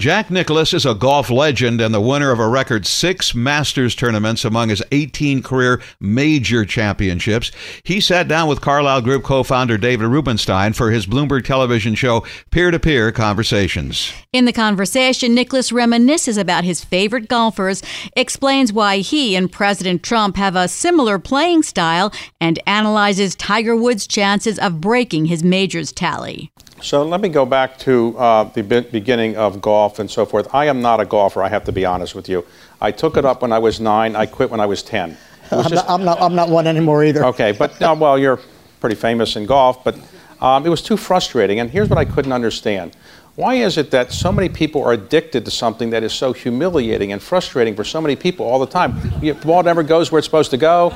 Jack 0.00 0.30
Nicklaus 0.30 0.72
is 0.72 0.86
a 0.86 0.94
golf 0.94 1.28
legend 1.28 1.78
and 1.78 1.92
the 1.92 2.00
winner 2.00 2.30
of 2.30 2.38
a 2.38 2.48
record 2.48 2.86
six 2.86 3.34
Masters 3.34 3.94
tournaments 3.94 4.46
among 4.46 4.70
his 4.70 4.82
18 4.92 5.42
career 5.42 5.82
major 6.00 6.64
championships. 6.64 7.52
He 7.82 8.00
sat 8.00 8.26
down 8.26 8.48
with 8.48 8.62
Carlyle 8.62 9.02
Group 9.02 9.24
co 9.24 9.42
founder 9.42 9.76
David 9.76 10.06
Rubenstein 10.06 10.72
for 10.72 10.90
his 10.90 11.04
Bloomberg 11.04 11.44
television 11.44 11.94
show 11.94 12.24
Peer 12.50 12.70
to 12.70 12.78
Peer 12.78 13.12
Conversations. 13.12 14.10
In 14.32 14.46
the 14.46 14.54
conversation, 14.54 15.34
Nicklaus 15.34 15.70
reminisces 15.70 16.38
about 16.38 16.64
his 16.64 16.82
favorite 16.82 17.28
golfers, 17.28 17.82
explains 18.16 18.72
why 18.72 19.00
he 19.00 19.36
and 19.36 19.52
President 19.52 20.02
Trump 20.02 20.36
have 20.36 20.56
a 20.56 20.66
similar 20.66 21.18
playing 21.18 21.62
style, 21.62 22.10
and 22.40 22.58
analyzes 22.66 23.34
Tiger 23.34 23.76
Woods' 23.76 24.06
chances 24.06 24.58
of 24.58 24.80
breaking 24.80 25.26
his 25.26 25.44
majors 25.44 25.92
tally. 25.92 26.50
So 26.82 27.04
let 27.04 27.20
me 27.20 27.28
go 27.28 27.44
back 27.44 27.78
to 27.80 28.16
uh, 28.16 28.44
the 28.44 28.62
be- 28.62 28.80
beginning 28.80 29.36
of 29.36 29.60
golf 29.60 29.98
and 29.98 30.10
so 30.10 30.24
forth. 30.24 30.54
I 30.54 30.66
am 30.66 30.80
not 30.80 31.00
a 31.00 31.04
golfer, 31.04 31.42
I 31.42 31.48
have 31.48 31.64
to 31.64 31.72
be 31.72 31.84
honest 31.84 32.14
with 32.14 32.28
you. 32.28 32.44
I 32.80 32.90
took 32.90 33.16
it 33.16 33.24
up 33.24 33.42
when 33.42 33.52
I 33.52 33.58
was 33.58 33.80
nine, 33.80 34.16
I 34.16 34.26
quit 34.26 34.50
when 34.50 34.60
I 34.60 34.66
was 34.66 34.82
10. 34.82 35.10
Was 35.10 35.52
I'm, 35.52 35.70
just... 35.70 35.74
not, 35.74 35.90
I'm, 35.90 36.04
not, 36.04 36.22
I'm 36.22 36.34
not 36.34 36.48
one 36.48 36.66
anymore 36.66 37.04
either. 37.04 37.24
Okay, 37.26 37.52
but 37.52 37.80
uh, 37.82 37.94
well, 37.98 38.18
you're 38.18 38.40
pretty 38.80 38.96
famous 38.96 39.36
in 39.36 39.44
golf, 39.44 39.84
but 39.84 39.98
um, 40.40 40.64
it 40.64 40.70
was 40.70 40.80
too 40.80 40.96
frustrating. 40.96 41.60
And 41.60 41.70
here's 41.70 41.88
what 41.88 41.98
I 41.98 42.06
couldn't 42.06 42.32
understand. 42.32 42.96
Why 43.36 43.54
is 43.54 43.78
it 43.78 43.90
that 43.92 44.12
so 44.12 44.32
many 44.32 44.48
people 44.48 44.82
are 44.82 44.92
addicted 44.92 45.44
to 45.44 45.50
something 45.50 45.90
that 45.90 46.02
is 46.02 46.12
so 46.12 46.32
humiliating 46.32 47.12
and 47.12 47.22
frustrating 47.22 47.76
for 47.76 47.84
so 47.84 48.00
many 48.00 48.16
people 48.16 48.44
all 48.46 48.58
the 48.58 48.66
time? 48.66 49.00
The 49.20 49.32
ball 49.32 49.62
never 49.62 49.82
goes 49.82 50.10
where 50.10 50.18
it's 50.18 50.26
supposed 50.26 50.50
to 50.50 50.56
go. 50.56 50.90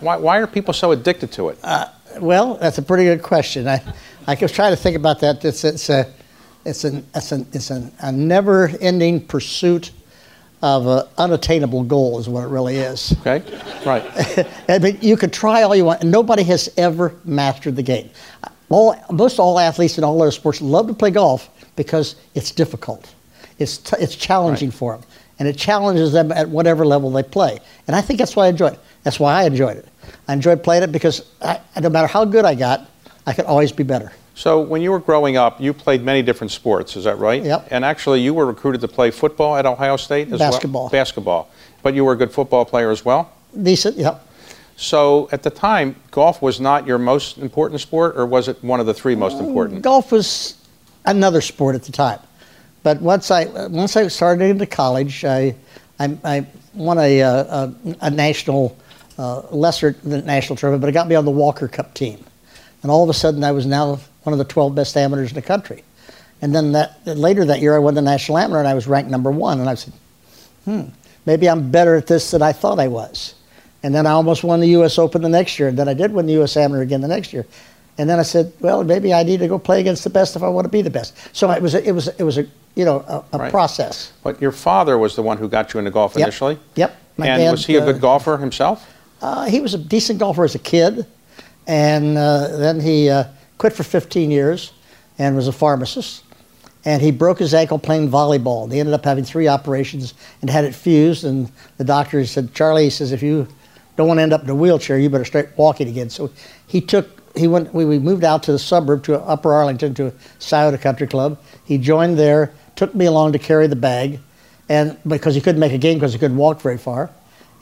Why, 0.00 0.16
why 0.16 0.38
are 0.38 0.46
people 0.46 0.72
so 0.72 0.92
addicted 0.92 1.30
to 1.32 1.50
it? 1.50 1.58
Uh, 1.62 1.88
well, 2.20 2.54
that's 2.54 2.78
a 2.78 2.82
pretty 2.82 3.04
good 3.04 3.22
question. 3.22 3.68
I, 3.68 3.82
I 4.26 4.36
was 4.40 4.52
trying 4.52 4.72
to 4.72 4.76
think 4.76 4.96
about 4.96 5.20
that. 5.20 5.44
It's, 5.44 5.64
it's, 5.64 5.90
a, 5.90 6.10
it's, 6.64 6.84
an, 6.84 7.06
it's, 7.14 7.32
an, 7.32 7.46
it's 7.52 7.70
an, 7.70 7.92
a 8.00 8.10
never 8.10 8.68
ending 8.80 9.24
pursuit 9.26 9.90
of 10.62 10.86
an 10.86 11.02
unattainable 11.18 11.84
goal, 11.84 12.18
is 12.18 12.26
what 12.26 12.44
it 12.44 12.46
really 12.46 12.76
is. 12.76 13.14
Okay, 13.20 13.42
right. 13.84 14.82
Mean, 14.82 14.96
you 15.02 15.16
could 15.16 15.32
try 15.32 15.62
all 15.62 15.76
you 15.76 15.84
want, 15.84 16.00
and 16.00 16.10
nobody 16.10 16.42
has 16.44 16.72
ever 16.78 17.14
mastered 17.24 17.76
the 17.76 17.82
game. 17.82 18.08
All, 18.70 18.96
most 19.10 19.38
all 19.38 19.58
athletes 19.58 19.98
in 19.98 20.04
all 20.04 20.20
other 20.22 20.30
sports 20.30 20.62
love 20.62 20.86
to 20.86 20.94
play 20.94 21.10
golf 21.10 21.50
because 21.76 22.16
it's 22.34 22.50
difficult. 22.50 23.14
It's, 23.58 23.76
t- 23.76 23.96
it's 24.00 24.16
challenging 24.16 24.70
right. 24.70 24.78
for 24.78 24.96
them, 24.96 25.06
and 25.38 25.46
it 25.46 25.58
challenges 25.58 26.12
them 26.12 26.32
at 26.32 26.48
whatever 26.48 26.86
level 26.86 27.10
they 27.10 27.22
play. 27.22 27.58
And 27.86 27.94
I 27.94 28.00
think 28.00 28.18
that's 28.18 28.34
why 28.34 28.46
I 28.46 28.48
enjoy 28.48 28.68
it. 28.68 28.80
That's 29.02 29.20
why 29.20 29.42
I 29.42 29.44
enjoyed 29.44 29.76
it. 29.76 29.86
I 30.28 30.32
enjoyed 30.32 30.62
playing 30.62 30.84
it 30.84 30.92
because 30.92 31.30
I, 31.42 31.60
no 31.78 31.90
matter 31.90 32.06
how 32.06 32.24
good 32.24 32.46
I 32.46 32.54
got, 32.54 32.88
I 33.26 33.32
could 33.32 33.46
always 33.46 33.72
be 33.72 33.82
better. 33.82 34.12
So 34.34 34.60
when 34.60 34.82
you 34.82 34.90
were 34.90 34.98
growing 34.98 35.36
up, 35.36 35.60
you 35.60 35.72
played 35.72 36.02
many 36.02 36.20
different 36.20 36.50
sports, 36.50 36.96
is 36.96 37.04
that 37.04 37.18
right? 37.18 37.42
Yep. 37.42 37.68
And 37.70 37.84
actually, 37.84 38.20
you 38.20 38.34
were 38.34 38.46
recruited 38.46 38.80
to 38.80 38.88
play 38.88 39.10
football 39.10 39.56
at 39.56 39.64
Ohio 39.64 39.96
State 39.96 40.32
as 40.32 40.40
Basketball. 40.40 40.84
well? 40.84 40.90
Basketball. 40.90 41.42
Basketball. 41.44 41.80
But 41.82 41.94
you 41.94 42.04
were 42.04 42.12
a 42.12 42.16
good 42.16 42.32
football 42.32 42.64
player 42.64 42.90
as 42.90 43.04
well? 43.04 43.32
Decent, 43.62 43.96
yep. 43.96 44.26
So 44.76 45.28
at 45.30 45.44
the 45.44 45.50
time, 45.50 45.94
golf 46.10 46.42
was 46.42 46.60
not 46.60 46.86
your 46.86 46.98
most 46.98 47.38
important 47.38 47.80
sport, 47.80 48.16
or 48.16 48.26
was 48.26 48.48
it 48.48 48.62
one 48.64 48.80
of 48.80 48.86
the 48.86 48.94
three 48.94 49.14
most 49.14 49.38
important? 49.38 49.82
golf 49.82 50.10
was 50.10 50.56
another 51.04 51.40
sport 51.40 51.76
at 51.76 51.84
the 51.84 51.92
time. 51.92 52.18
But 52.82 53.00
once 53.00 53.30
I, 53.30 53.44
once 53.68 53.96
I 53.96 54.08
started 54.08 54.44
into 54.50 54.66
college, 54.66 55.24
I, 55.24 55.54
I, 56.00 56.18
I 56.24 56.46
won 56.74 56.98
a, 56.98 57.20
a, 57.20 57.74
a 58.00 58.10
national, 58.10 58.76
uh, 59.16 59.42
lesser 59.50 59.92
than 59.92 60.26
national 60.26 60.56
tournament, 60.56 60.80
but 60.80 60.88
it 60.88 60.92
got 60.92 61.06
me 61.06 61.14
on 61.14 61.24
the 61.24 61.30
Walker 61.30 61.68
Cup 61.68 61.94
team. 61.94 62.24
And 62.84 62.90
all 62.90 63.02
of 63.02 63.08
a 63.08 63.14
sudden, 63.14 63.42
I 63.42 63.52
was 63.52 63.64
now 63.64 63.98
one 64.24 64.34
of 64.34 64.38
the 64.38 64.44
12 64.44 64.74
best 64.74 64.94
amateurs 64.94 65.30
in 65.30 65.34
the 65.34 65.42
country. 65.42 65.82
And 66.42 66.54
then 66.54 66.72
that, 66.72 66.98
later 67.06 67.46
that 67.46 67.60
year, 67.60 67.74
I 67.74 67.78
won 67.78 67.94
the 67.94 68.02
national 68.02 68.36
amateur 68.36 68.58
and 68.58 68.68
I 68.68 68.74
was 68.74 68.86
ranked 68.86 69.10
number 69.10 69.30
one. 69.30 69.58
And 69.58 69.70
I 69.70 69.74
said, 69.74 69.94
hmm, 70.66 70.82
maybe 71.24 71.48
I'm 71.48 71.70
better 71.70 71.96
at 71.96 72.06
this 72.06 72.32
than 72.32 72.42
I 72.42 72.52
thought 72.52 72.78
I 72.78 72.88
was. 72.88 73.36
And 73.82 73.94
then 73.94 74.06
I 74.06 74.10
almost 74.10 74.44
won 74.44 74.60
the 74.60 74.68
U.S. 74.68 74.98
Open 74.98 75.22
the 75.22 75.30
next 75.30 75.58
year. 75.58 75.68
And 75.68 75.78
then 75.78 75.88
I 75.88 75.94
did 75.94 76.12
win 76.12 76.26
the 76.26 76.34
U.S. 76.34 76.58
amateur 76.58 76.82
again 76.82 77.00
the 77.00 77.08
next 77.08 77.32
year. 77.32 77.46
And 77.96 78.10
then 78.10 78.18
I 78.18 78.22
said, 78.22 78.52
well, 78.60 78.84
maybe 78.84 79.14
I 79.14 79.22
need 79.22 79.40
to 79.40 79.48
go 79.48 79.58
play 79.58 79.80
against 79.80 80.04
the 80.04 80.10
best 80.10 80.36
if 80.36 80.42
I 80.42 80.48
want 80.48 80.66
to 80.66 80.70
be 80.70 80.82
the 80.82 80.90
best. 80.90 81.16
So 81.34 81.50
it 81.52 81.62
was 81.62 81.74
a, 81.74 81.88
it 81.88 81.92
was 81.92 82.08
it 82.08 82.22
was 82.22 82.36
a 82.36 82.46
you 82.74 82.84
know 82.84 83.00
a, 83.00 83.24
a 83.32 83.38
right. 83.38 83.50
process. 83.50 84.12
But 84.22 84.42
your 84.42 84.52
father 84.52 84.98
was 84.98 85.16
the 85.16 85.22
one 85.22 85.38
who 85.38 85.48
got 85.48 85.72
you 85.72 85.78
into 85.78 85.90
golf 85.90 86.16
yep. 86.16 86.26
initially. 86.26 86.58
Yep. 86.74 86.94
My 87.16 87.28
and 87.28 87.40
dad, 87.40 87.50
was 87.52 87.64
he 87.64 87.76
a 87.76 87.80
good 87.80 87.96
uh, 87.96 87.98
golfer 87.98 88.36
himself? 88.36 88.92
Uh, 89.22 89.46
he 89.46 89.60
was 89.60 89.72
a 89.72 89.78
decent 89.78 90.18
golfer 90.18 90.44
as 90.44 90.54
a 90.54 90.58
kid. 90.58 91.06
And 91.66 92.18
uh, 92.18 92.56
then 92.56 92.80
he 92.80 93.08
uh, 93.08 93.24
quit 93.58 93.72
for 93.72 93.82
15 93.82 94.30
years 94.30 94.72
and 95.18 95.36
was 95.36 95.48
a 95.48 95.52
pharmacist. 95.52 96.24
And 96.84 97.00
he 97.00 97.10
broke 97.10 97.38
his 97.38 97.54
ankle 97.54 97.78
playing 97.78 98.10
volleyball. 98.10 98.68
They 98.68 98.78
ended 98.78 98.94
up 98.94 99.04
having 99.04 99.24
three 99.24 99.48
operations 99.48 100.12
and 100.42 100.50
had 100.50 100.64
it 100.64 100.74
fused. 100.74 101.24
And 101.24 101.50
the 101.78 101.84
doctor 101.84 102.24
said, 102.26 102.52
Charlie, 102.52 102.84
he 102.84 102.90
says, 102.90 103.12
if 103.12 103.22
you 103.22 103.48
don't 103.96 104.06
want 104.06 104.18
to 104.18 104.22
end 104.22 104.32
up 104.34 104.42
in 104.42 104.50
a 104.50 104.54
wheelchair, 104.54 104.98
you 104.98 105.08
better 105.08 105.24
start 105.24 105.52
walking 105.56 105.88
again. 105.88 106.10
So 106.10 106.30
he 106.66 106.80
took, 106.82 107.08
he 107.36 107.48
went, 107.48 107.72
we, 107.72 107.98
moved 107.98 108.24
out 108.24 108.42
to 108.44 108.52
the 108.52 108.58
suburb 108.58 109.02
to 109.04 109.18
Upper 109.20 109.54
Arlington 109.54 109.94
to 109.94 110.12
Scioto 110.38 110.76
Country 110.76 111.06
Club. 111.06 111.40
He 111.64 111.78
joined 111.78 112.18
there, 112.18 112.52
took 112.76 112.94
me 112.94 113.06
along 113.06 113.32
to 113.32 113.38
carry 113.38 113.66
the 113.66 113.76
bag, 113.76 114.20
and 114.68 114.98
because 115.06 115.34
he 115.34 115.40
couldn't 115.40 115.60
make 115.60 115.72
a 115.72 115.78
game 115.78 115.98
because 115.98 116.12
he 116.12 116.18
couldn't 116.18 116.36
walk 116.36 116.60
very 116.60 116.78
far. 116.78 117.10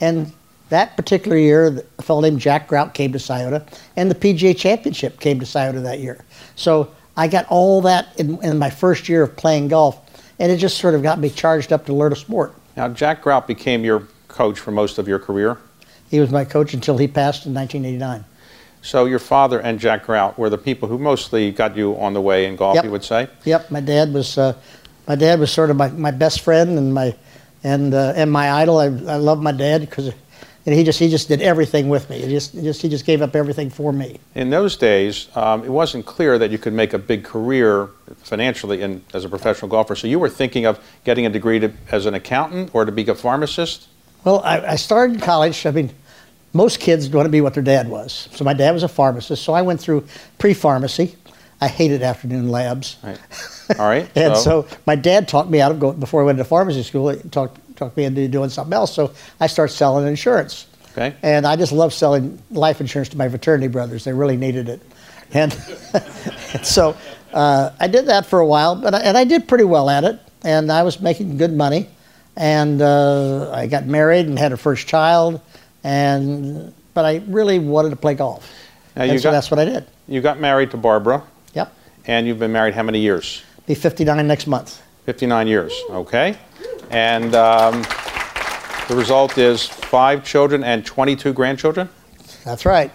And 0.01 0.33
that 0.69 0.95
particular 0.97 1.37
year, 1.37 1.83
a 1.99 2.01
fellow 2.01 2.21
named 2.21 2.39
Jack 2.39 2.67
Grout 2.67 2.93
came 2.93 3.11
to 3.13 3.19
Scioto, 3.19 3.63
and 3.95 4.09
the 4.09 4.15
PGA 4.15 4.57
Championship 4.57 5.19
came 5.19 5.39
to 5.39 5.45
Scioto 5.45 5.81
that 5.81 5.99
year. 5.99 6.23
So 6.55 6.91
I 7.15 7.27
got 7.27 7.45
all 7.49 7.81
that 7.81 8.19
in, 8.19 8.43
in, 8.43 8.57
my 8.57 8.69
first 8.69 9.07
year 9.07 9.23
of 9.23 9.35
playing 9.35 9.67
golf, 9.67 9.99
and 10.39 10.51
it 10.51 10.57
just 10.57 10.77
sort 10.77 10.95
of 10.95 11.03
got 11.03 11.19
me 11.19 11.29
charged 11.29 11.71
up 11.71 11.85
to 11.85 11.93
learn 11.93 12.11
a 12.11 12.15
sport. 12.15 12.53
Now, 12.75 12.87
Jack 12.87 13.21
Grout 13.21 13.45
became 13.45 13.83
your 13.83 14.07
coach 14.33 14.59
for 14.59 14.71
most 14.71 14.97
of 14.97 15.07
your 15.07 15.19
career? 15.19 15.57
He 16.09 16.19
was 16.19 16.31
my 16.31 16.45
coach 16.45 16.73
until 16.73 16.97
he 16.97 17.07
passed 17.07 17.45
in 17.45 17.53
1989. 17.53 18.25
So 18.81 19.05
your 19.05 19.19
father 19.19 19.61
and 19.61 19.79
Jack 19.79 20.05
Grout 20.05 20.37
were 20.37 20.49
the 20.49 20.57
people 20.57 20.89
who 20.89 20.97
mostly 20.97 21.51
got 21.51 21.77
you 21.77 21.97
on 21.97 22.13
the 22.13 22.21
way 22.21 22.45
in 22.45 22.55
golf, 22.55 22.75
yep. 22.75 22.83
you 22.83 22.91
would 22.91 23.03
say? 23.03 23.29
Yep. 23.45 23.71
My 23.71 23.79
dad 23.79 24.13
was, 24.13 24.37
uh, 24.37 24.55
my 25.07 25.15
dad 25.15 25.39
was 25.39 25.51
sort 25.51 25.69
of 25.69 25.77
my, 25.77 25.89
my 25.89 26.11
best 26.11 26.41
friend 26.41 26.77
and 26.77 26.93
my, 26.93 27.15
and, 27.63 27.93
uh, 27.93 28.13
and 28.15 28.29
my 28.29 28.51
idol. 28.51 28.79
I, 28.79 28.85
I 28.85 29.15
love 29.15 29.41
my 29.41 29.53
dad 29.53 29.81
because 29.81 30.11
and 30.65 30.75
he 30.75 30.83
just 30.83 30.99
he 30.99 31.09
just 31.09 31.27
did 31.27 31.41
everything 31.41 31.89
with 31.89 32.09
me. 32.09 32.19
He 32.19 32.29
just, 32.29 32.53
just 32.53 32.81
he 32.81 32.89
just 32.89 33.05
gave 33.05 33.21
up 33.21 33.35
everything 33.35 33.69
for 33.69 33.91
me. 33.91 34.19
In 34.35 34.49
those 34.49 34.77
days, 34.77 35.27
um, 35.35 35.63
it 35.63 35.69
wasn't 35.69 36.05
clear 36.05 36.37
that 36.39 36.51
you 36.51 36.57
could 36.57 36.73
make 36.73 36.93
a 36.93 36.99
big 36.99 37.23
career 37.23 37.89
financially 38.23 38.81
in, 38.81 39.03
as 39.13 39.25
a 39.25 39.29
professional 39.29 39.69
golfer. 39.69 39.95
So 39.95 40.07
you 40.07 40.19
were 40.19 40.29
thinking 40.29 40.65
of 40.65 40.79
getting 41.03 41.25
a 41.25 41.29
degree 41.29 41.59
to, 41.59 41.73
as 41.91 42.05
an 42.05 42.13
accountant 42.13 42.73
or 42.73 42.85
to 42.85 42.91
be 42.91 43.05
a 43.07 43.15
pharmacist. 43.15 43.87
Well, 44.23 44.41
I, 44.43 44.59
I 44.61 44.75
started 44.77 45.21
college. 45.21 45.65
I 45.65 45.71
mean, 45.71 45.91
most 46.53 46.79
kids 46.79 47.09
want 47.09 47.25
to 47.25 47.31
be 47.31 47.41
what 47.41 47.53
their 47.53 47.63
dad 47.63 47.89
was. 47.89 48.29
So 48.31 48.45
my 48.45 48.53
dad 48.53 48.71
was 48.71 48.83
a 48.83 48.87
pharmacist. 48.87 49.43
So 49.43 49.53
I 49.53 49.63
went 49.63 49.81
through 49.81 50.07
pre-pharmacy. 50.37 51.15
I 51.59 51.67
hated 51.67 52.01
afternoon 52.03 52.49
labs. 52.49 52.97
Right. 53.03 53.19
All 53.79 53.87
right. 53.87 54.09
and 54.15 54.37
so. 54.37 54.63
so. 54.63 54.77
my 54.85 54.95
dad 54.95 55.27
talked 55.27 55.49
me 55.49 55.59
out 55.59 55.71
of 55.71 55.79
going 55.79 55.99
before 55.99 56.21
I 56.21 56.25
went 56.25 56.37
to 56.37 56.43
pharmacy 56.43 56.83
school. 56.83 57.09
He 57.09 57.29
talked 57.29 57.59
talked 57.75 57.97
me 57.97 58.05
into 58.05 58.27
doing 58.27 58.49
something 58.49 58.73
else. 58.73 58.93
So 58.93 59.13
I 59.39 59.47
started 59.47 59.73
selling 59.73 60.07
insurance. 60.07 60.67
Okay. 60.91 61.15
And 61.23 61.47
I 61.47 61.55
just 61.55 61.71
love 61.71 61.93
selling 61.93 62.41
life 62.51 62.79
insurance 62.79 63.09
to 63.09 63.17
my 63.17 63.27
fraternity 63.27 63.67
brothers. 63.67 64.03
They 64.03 64.13
really 64.13 64.37
needed 64.37 64.69
it. 64.69 64.81
And, 65.33 65.51
so 66.63 66.95
uh, 67.33 67.71
I 67.79 67.87
did 67.87 68.05
that 68.07 68.25
for 68.25 68.39
a 68.39 68.45
while, 68.45 68.75
but 68.75 68.93
I, 68.93 68.99
and 68.99 69.17
I 69.17 69.23
did 69.23 69.47
pretty 69.47 69.63
well 69.63 69.89
at 69.89 70.03
it. 70.03 70.19
And 70.43 70.71
I 70.71 70.83
was 70.83 70.99
making 70.99 71.37
good 71.37 71.53
money. 71.53 71.89
And 72.35 72.81
uh, 72.81 73.51
I 73.51 73.67
got 73.67 73.85
married 73.85 74.27
and 74.27 74.37
had 74.37 74.51
a 74.51 74.57
first 74.57 74.87
child. 74.87 75.41
And 75.83 76.73
but 76.93 77.05
I 77.05 77.23
really 77.27 77.59
wanted 77.59 77.89
to 77.89 77.95
play 77.95 78.13
golf. 78.13 78.49
Now 78.95 79.03
and 79.03 79.19
so 79.19 79.29
got, 79.29 79.31
that's 79.31 79.49
what 79.49 79.59
I 79.59 79.65
did. 79.65 79.85
You 80.07 80.21
got 80.21 80.39
married 80.39 80.71
to 80.71 80.77
Barbara. 80.77 81.23
Yep. 81.53 81.73
And 82.05 82.27
you've 82.27 82.39
been 82.39 82.51
married 82.51 82.75
how 82.75 82.83
many 82.83 82.99
years? 82.99 83.43
Be 83.65 83.73
59 83.73 84.27
next 84.27 84.45
month. 84.45 84.81
59 85.05 85.47
years. 85.47 85.73
Okay. 85.89 86.37
And 86.89 87.33
um, 87.35 87.81
the 88.87 88.95
result 88.95 89.37
is 89.37 89.65
five 89.65 90.23
children 90.23 90.63
and 90.63 90.85
22 90.85 91.33
grandchildren? 91.33 91.89
That's 92.43 92.65
right. 92.65 92.91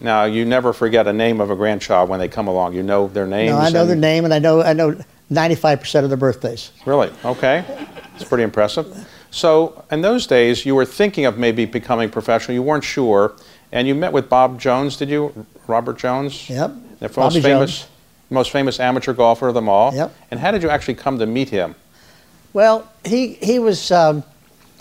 Now, 0.00 0.24
you 0.24 0.44
never 0.44 0.72
forget 0.72 1.06
a 1.06 1.12
name 1.12 1.40
of 1.40 1.50
a 1.50 1.56
grandchild 1.56 2.08
when 2.08 2.20
they 2.20 2.28
come 2.28 2.46
along. 2.46 2.74
You 2.74 2.82
know 2.82 3.08
their 3.08 3.26
names. 3.26 3.50
No, 3.50 3.58
I 3.58 3.70
know 3.70 3.84
their 3.84 3.96
name, 3.96 4.24
and 4.24 4.32
I 4.32 4.38
know 4.38 4.62
I 4.62 4.72
know 4.72 4.96
95% 5.30 6.04
of 6.04 6.10
their 6.10 6.16
birthdays. 6.16 6.70
Really? 6.86 7.10
Okay. 7.24 7.64
It's 8.14 8.24
pretty 8.24 8.44
impressive. 8.44 9.08
So, 9.30 9.84
in 9.90 10.00
those 10.00 10.26
days, 10.26 10.64
you 10.64 10.74
were 10.74 10.84
thinking 10.84 11.26
of 11.26 11.36
maybe 11.36 11.64
becoming 11.64 12.10
professional. 12.10 12.54
You 12.54 12.62
weren't 12.62 12.84
sure, 12.84 13.34
and 13.72 13.86
you 13.86 13.94
met 13.94 14.12
with 14.12 14.28
Bob 14.28 14.58
Jones. 14.58 14.96
Did 14.96 15.10
you, 15.10 15.46
Robert 15.66 15.98
Jones? 15.98 16.48
Yep. 16.48 16.72
The 17.00 17.08
most 17.08 17.14
Bobby 17.16 17.40
famous, 17.40 17.80
Jones. 17.80 17.90
most 18.30 18.50
famous 18.50 18.80
amateur 18.80 19.12
golfer 19.12 19.48
of 19.48 19.54
them 19.54 19.68
all. 19.68 19.94
Yep. 19.94 20.14
And 20.30 20.40
how 20.40 20.50
did 20.50 20.62
you 20.62 20.70
actually 20.70 20.94
come 20.94 21.18
to 21.18 21.26
meet 21.26 21.50
him? 21.50 21.74
Well, 22.52 22.90
he 23.04 23.34
he 23.34 23.58
was 23.58 23.90
um, 23.90 24.24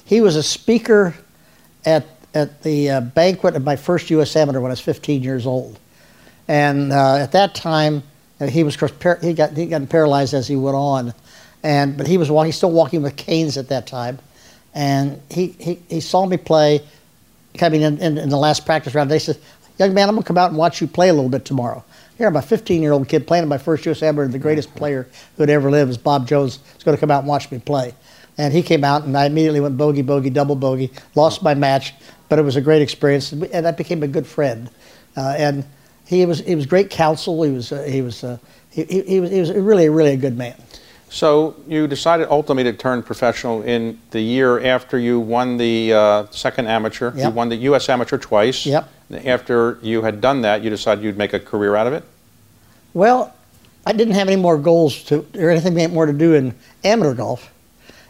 he 0.06 0.22
was 0.22 0.36
a 0.36 0.44
speaker 0.44 1.14
at 1.86 2.06
at 2.34 2.64
the 2.64 2.90
uh, 2.90 3.02
banquet 3.02 3.56
of 3.56 3.64
my 3.64 3.76
first 3.76 4.10
U.S. 4.12 4.36
Amateur 4.36 4.60
when 4.60 4.70
I 4.70 4.74
was 4.74 4.80
15 4.80 5.24
years 5.24 5.46
old, 5.46 5.80
and 6.48 6.94
uh, 6.94 7.16
at 7.18 7.34
that 7.34 7.56
time 7.56 8.04
uh, 8.40 8.48
he 8.48 8.64
was 8.64 8.78
he 9.22 9.34
got 9.34 9.52
he 9.52 9.66
got 9.66 9.88
paralyzed 9.90 10.34
as 10.34 10.48
he 10.48 10.56
went 10.56 10.76
on, 10.76 11.14
and 11.64 11.98
but 11.98 12.08
he 12.08 12.18
was 12.18 12.32
walking 12.32 12.54
still 12.54 12.72
walking 12.72 13.02
with 13.02 13.18
canes 13.18 13.58
at 13.58 13.68
that 13.70 13.86
time, 13.86 14.20
and 14.74 15.22
he 15.30 15.48
he, 15.60 15.80
he 15.90 16.00
saw 16.00 16.26
me 16.26 16.38
play, 16.38 16.82
coming 17.56 17.82
in, 17.82 17.98
in 17.98 18.18
in 18.18 18.30
the 18.30 18.38
last 18.38 18.66
practice 18.66 18.96
round. 18.96 19.12
They 19.12 19.20
said, 19.20 19.38
"Young 19.78 19.94
man, 19.94 20.08
I'm 20.08 20.16
gonna 20.16 20.26
come 20.26 20.38
out 20.38 20.50
and 20.50 20.58
watch 20.58 20.80
you 20.80 20.88
play 20.88 21.10
a 21.10 21.14
little 21.14 21.30
bit 21.30 21.44
tomorrow." 21.44 21.84
Here, 22.18 22.26
I'm 22.26 22.36
a 22.36 22.42
15 22.42 22.82
year 22.82 22.94
old 22.94 23.08
kid 23.08 23.28
playing 23.28 23.44
in 23.44 23.50
my 23.50 23.60
first 23.60 23.86
U.S. 23.86 24.02
Amateur. 24.02 24.28
The 24.28 24.40
greatest 24.40 24.74
player 24.74 25.08
who 25.36 25.44
had 25.44 25.52
ever 25.52 25.70
lived 25.70 25.92
is 25.92 25.98
Bob 25.98 26.28
Jones. 26.28 26.60
Is 26.76 26.84
going 26.84 26.98
to 26.98 27.00
come 27.00 27.12
out 27.12 27.20
and 27.20 27.28
watch 27.28 27.52
me 27.52 27.60
play. 27.60 27.94
And 28.40 28.54
he 28.54 28.64
came 28.64 28.84
out, 28.84 29.04
and 29.04 29.16
I 29.16 29.26
immediately 29.26 29.60
went 29.60 29.78
bogey, 29.78 30.02
bogey, 30.02 30.30
double 30.30 30.56
bogey, 30.56 30.92
lost 31.16 31.44
my 31.44 31.54
match, 31.54 31.94
but 32.30 32.38
it 32.38 32.44
was 32.44 32.56
a 32.56 32.62
great 32.62 32.84
experience, 32.84 33.32
and 33.32 33.68
I 33.68 33.72
became 33.72 34.04
a 34.04 34.08
good 34.08 34.28
friend. 34.28 34.70
Uh, 35.16 35.34
and 35.38 35.66
he 36.06 36.26
was 36.26 36.40
he 36.40 36.56
was 36.56 36.66
great 36.66 36.90
counsel. 36.90 37.42
He 37.44 37.52
was 37.52 37.72
uh, 37.72 37.84
he 37.84 38.02
was 38.02 38.24
uh, 38.24 38.38
he, 38.72 38.84
he, 38.86 39.02
he 39.04 39.20
was 39.20 39.30
he 39.30 39.40
was 39.40 39.52
really 39.52 39.90
really 39.90 40.12
a 40.12 40.18
good 40.18 40.38
man. 40.38 40.56
So 41.10 41.56
you 41.68 41.88
decided 41.88 42.28
ultimately 42.30 42.72
to 42.72 42.78
turn 42.78 43.02
professional 43.02 43.62
in 43.62 44.00
the 44.12 44.20
year 44.20 44.60
after 44.66 45.00
you 45.00 45.20
won 45.20 45.58
the 45.58 45.94
uh, 45.94 46.26
second 46.32 46.68
amateur. 46.68 47.16
You 47.16 47.30
won 47.30 47.50
the 47.50 47.56
U.S. 47.56 47.88
amateur 47.90 48.18
twice. 48.18 48.66
Yep. 48.66 48.90
After 49.26 49.80
you 49.82 50.02
had 50.02 50.20
done 50.20 50.42
that, 50.42 50.64
you 50.64 50.70
decided 50.70 51.04
you'd 51.04 51.18
make 51.18 51.34
a 51.34 51.40
career 51.40 51.76
out 51.76 51.88
of 51.88 51.94
it. 51.94 52.04
Well, 52.94 53.34
I 53.86 53.94
didn't 53.94 54.16
have 54.16 54.28
any 54.28 54.36
more 54.36 54.58
goals 54.58 55.02
to 55.06 55.26
or 55.36 55.50
anything 55.50 55.94
more 55.94 56.06
to 56.06 56.14
do 56.14 56.34
in 56.34 56.54
amateur 56.84 57.14
golf, 57.14 57.54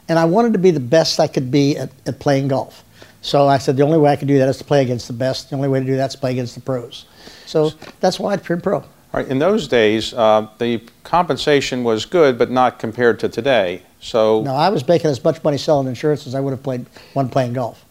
and 0.10 0.18
I 0.18 0.26
wanted 0.26 0.54
to 0.54 0.60
be 0.60 0.72
the 0.72 0.80
best 0.80 1.20
I 1.20 1.28
could 1.28 1.52
be 1.52 1.78
at, 1.78 1.92
at 2.08 2.20
playing 2.20 2.48
golf. 2.48 2.84
So 3.22 3.48
I 3.48 3.60
said 3.60 3.78
the 3.78 3.84
only 3.84 3.98
way 4.00 4.12
I 4.12 4.16
could 4.16 4.28
do 4.28 4.40
that 4.40 4.48
is 4.50 4.58
to 4.58 4.64
play 4.64 4.82
against 4.82 5.08
the 5.08 5.14
best. 5.14 5.50
The 5.50 5.56
only 5.56 5.68
way 5.68 5.80
to 5.80 5.86
do 5.86 5.98
that 5.98 6.08
is 6.08 6.14
to 6.14 6.20
play 6.20 6.32
against 6.32 6.56
the 6.56 6.62
pros. 6.62 7.06
So 7.46 7.72
that's 8.00 8.20
why 8.20 8.34
I 8.34 8.38
turned 8.38 8.64
pro. 8.64 8.84
All 9.14 9.22
right. 9.22 9.30
In 9.30 9.40
those 9.40 9.68
days, 9.68 10.14
uh, 10.14 10.48
the 10.58 10.82
compensation 11.04 11.84
was 11.84 12.06
good, 12.06 12.38
but 12.38 12.52
not 12.52 12.78
compared 12.80 13.20
to 13.22 13.30
today. 13.30 13.82
So, 14.00 14.42
No, 14.44 14.54
I 14.54 14.70
was 14.70 14.88
making 14.88 15.10
as 15.10 15.24
much 15.24 15.44
money 15.44 15.58
selling 15.58 15.88
insurance 15.88 16.28
as 16.28 16.36
I 16.36 16.40
would 16.40 16.52
have 16.52 16.62
played 16.62 16.86
one 17.14 17.30
playing 17.30 17.54
golf. 17.54 17.84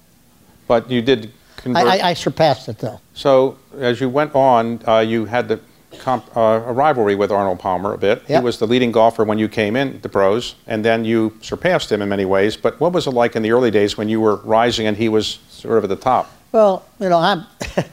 but 0.68 0.90
you 0.90 1.00
did. 1.02 1.32
I, 1.74 1.82
I, 1.82 2.08
I 2.10 2.14
surpassed 2.14 2.68
it 2.68 2.78
though. 2.78 3.00
So 3.14 3.56
as 3.78 4.00
you 4.00 4.08
went 4.08 4.34
on, 4.36 4.80
uh, 4.86 4.98
you 4.98 5.24
had 5.24 5.48
the 5.48 5.58
comp, 5.98 6.24
uh, 6.36 6.62
a 6.64 6.72
rivalry 6.72 7.16
with 7.16 7.32
Arnold 7.32 7.58
Palmer 7.58 7.92
a 7.94 7.98
bit. 7.98 8.22
He 8.28 8.38
was 8.38 8.58
the 8.58 8.66
leading 8.66 8.92
golfer 8.92 9.24
when 9.24 9.38
you 9.38 9.48
came 9.48 9.74
in 9.74 10.00
the 10.02 10.08
pros, 10.08 10.54
and 10.68 10.84
then 10.84 11.04
you 11.04 11.36
surpassed 11.40 11.90
him 11.90 12.02
in 12.02 12.08
many 12.08 12.24
ways. 12.24 12.56
But 12.56 12.78
what 12.78 12.92
was 12.92 13.06
it 13.08 13.12
like 13.12 13.34
in 13.34 13.42
the 13.42 13.50
early 13.50 13.70
days 13.72 13.96
when 13.98 14.08
you 14.08 14.20
were 14.20 14.36
rising 14.36 14.86
and 14.86 14.96
he 14.96 15.08
was 15.08 15.40
sort 15.48 15.78
of 15.78 15.84
at 15.84 15.90
the 15.90 15.96
top? 15.96 16.30
Well, 16.52 16.84
you 17.00 17.08
know, 17.08 17.18
I'm, 17.18 17.40
uh, 17.76 17.84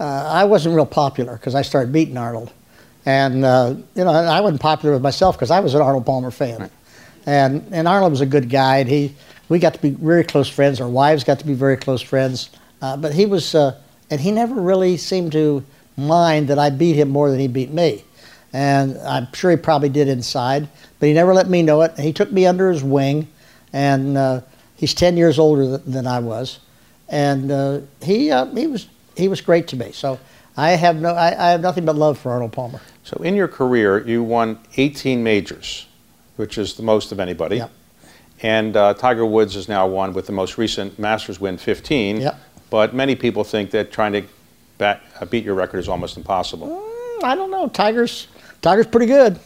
I 0.00 0.44
wasn't 0.44 0.74
real 0.74 0.84
popular 0.86 1.36
because 1.36 1.54
I 1.54 1.62
started 1.62 1.90
beating 1.92 2.18
Arnold. 2.18 2.52
And, 3.04 3.44
uh, 3.44 3.74
you 3.94 4.04
know, 4.04 4.10
and 4.10 4.28
I 4.28 4.40
wasn't 4.40 4.60
popular 4.60 4.94
with 4.94 5.02
myself 5.02 5.36
because 5.36 5.50
I 5.50 5.60
was 5.60 5.74
an 5.74 5.82
Arnold 5.82 6.06
Palmer 6.06 6.30
fan. 6.30 6.70
And, 7.26 7.66
and 7.72 7.88
Arnold 7.88 8.12
was 8.12 8.20
a 8.20 8.26
good 8.26 8.48
guy. 8.48 8.78
And 8.78 8.88
he, 8.88 9.14
we 9.48 9.58
got 9.58 9.74
to 9.74 9.82
be 9.82 9.90
very 9.90 10.24
close 10.24 10.48
friends. 10.48 10.80
Our 10.80 10.88
wives 10.88 11.24
got 11.24 11.38
to 11.40 11.46
be 11.46 11.54
very 11.54 11.76
close 11.76 12.00
friends. 12.00 12.50
Uh, 12.80 12.96
but 12.96 13.12
he 13.12 13.26
was, 13.26 13.54
uh, 13.54 13.78
and 14.10 14.20
he 14.20 14.30
never 14.30 14.54
really 14.54 14.96
seemed 14.96 15.32
to 15.32 15.64
mind 15.96 16.48
that 16.48 16.58
I 16.58 16.70
beat 16.70 16.96
him 16.96 17.08
more 17.08 17.30
than 17.30 17.38
he 17.38 17.48
beat 17.48 17.70
me. 17.70 18.04
And 18.52 18.98
I'm 18.98 19.32
sure 19.32 19.50
he 19.50 19.56
probably 19.56 19.88
did 19.88 20.08
inside, 20.08 20.68
but 20.98 21.06
he 21.06 21.14
never 21.14 21.32
let 21.32 21.48
me 21.48 21.62
know 21.62 21.82
it. 21.82 21.98
He 21.98 22.12
took 22.12 22.30
me 22.30 22.46
under 22.46 22.70
his 22.70 22.84
wing, 22.84 23.28
and 23.72 24.18
uh, 24.18 24.40
he's 24.76 24.92
10 24.94 25.16
years 25.16 25.38
older 25.38 25.64
th- 25.64 25.80
than 25.86 26.06
I 26.06 26.18
was. 26.18 26.58
And 27.08 27.50
uh, 27.50 27.80
he, 28.02 28.30
uh, 28.30 28.46
he, 28.46 28.66
was, 28.66 28.88
he 29.16 29.28
was 29.28 29.40
great 29.40 29.68
to 29.68 29.76
me. 29.76 29.92
So 29.92 30.20
I 30.56 30.72
have, 30.72 30.96
no, 30.96 31.14
I, 31.14 31.28
I 31.28 31.50
have 31.52 31.60
nothing 31.62 31.84
but 31.84 31.96
love 31.96 32.18
for 32.18 32.30
Arnold 32.32 32.52
Palmer. 32.52 32.80
So 33.04 33.16
in 33.22 33.34
your 33.34 33.48
career, 33.48 34.06
you 34.06 34.22
won 34.22 34.58
18 34.76 35.22
majors, 35.22 35.86
which 36.36 36.58
is 36.58 36.74
the 36.74 36.82
most 36.82 37.12
of 37.12 37.20
anybody. 37.20 37.56
Yep. 37.56 37.70
And 38.42 38.76
uh, 38.76 38.94
Tiger 38.94 39.24
Woods 39.24 39.54
has 39.54 39.68
now 39.68 39.86
won 39.86 40.12
with 40.12 40.26
the 40.26 40.32
most 40.32 40.58
recent 40.58 40.98
Masters 40.98 41.40
win 41.40 41.58
15. 41.58 42.20
Yep. 42.20 42.40
But 42.70 42.94
many 42.94 43.14
people 43.14 43.44
think 43.44 43.70
that 43.72 43.92
trying 43.92 44.12
to 44.12 44.24
bat, 44.78 45.02
uh, 45.20 45.26
beat 45.26 45.44
your 45.44 45.54
record 45.54 45.78
is 45.78 45.88
almost 45.88 46.16
impossible. 46.16 46.68
Mm, 46.68 47.24
I 47.24 47.34
don't 47.34 47.50
know. 47.50 47.68
Tiger's, 47.68 48.28
Tiger's 48.60 48.86
pretty 48.86 49.06
good. 49.06 49.38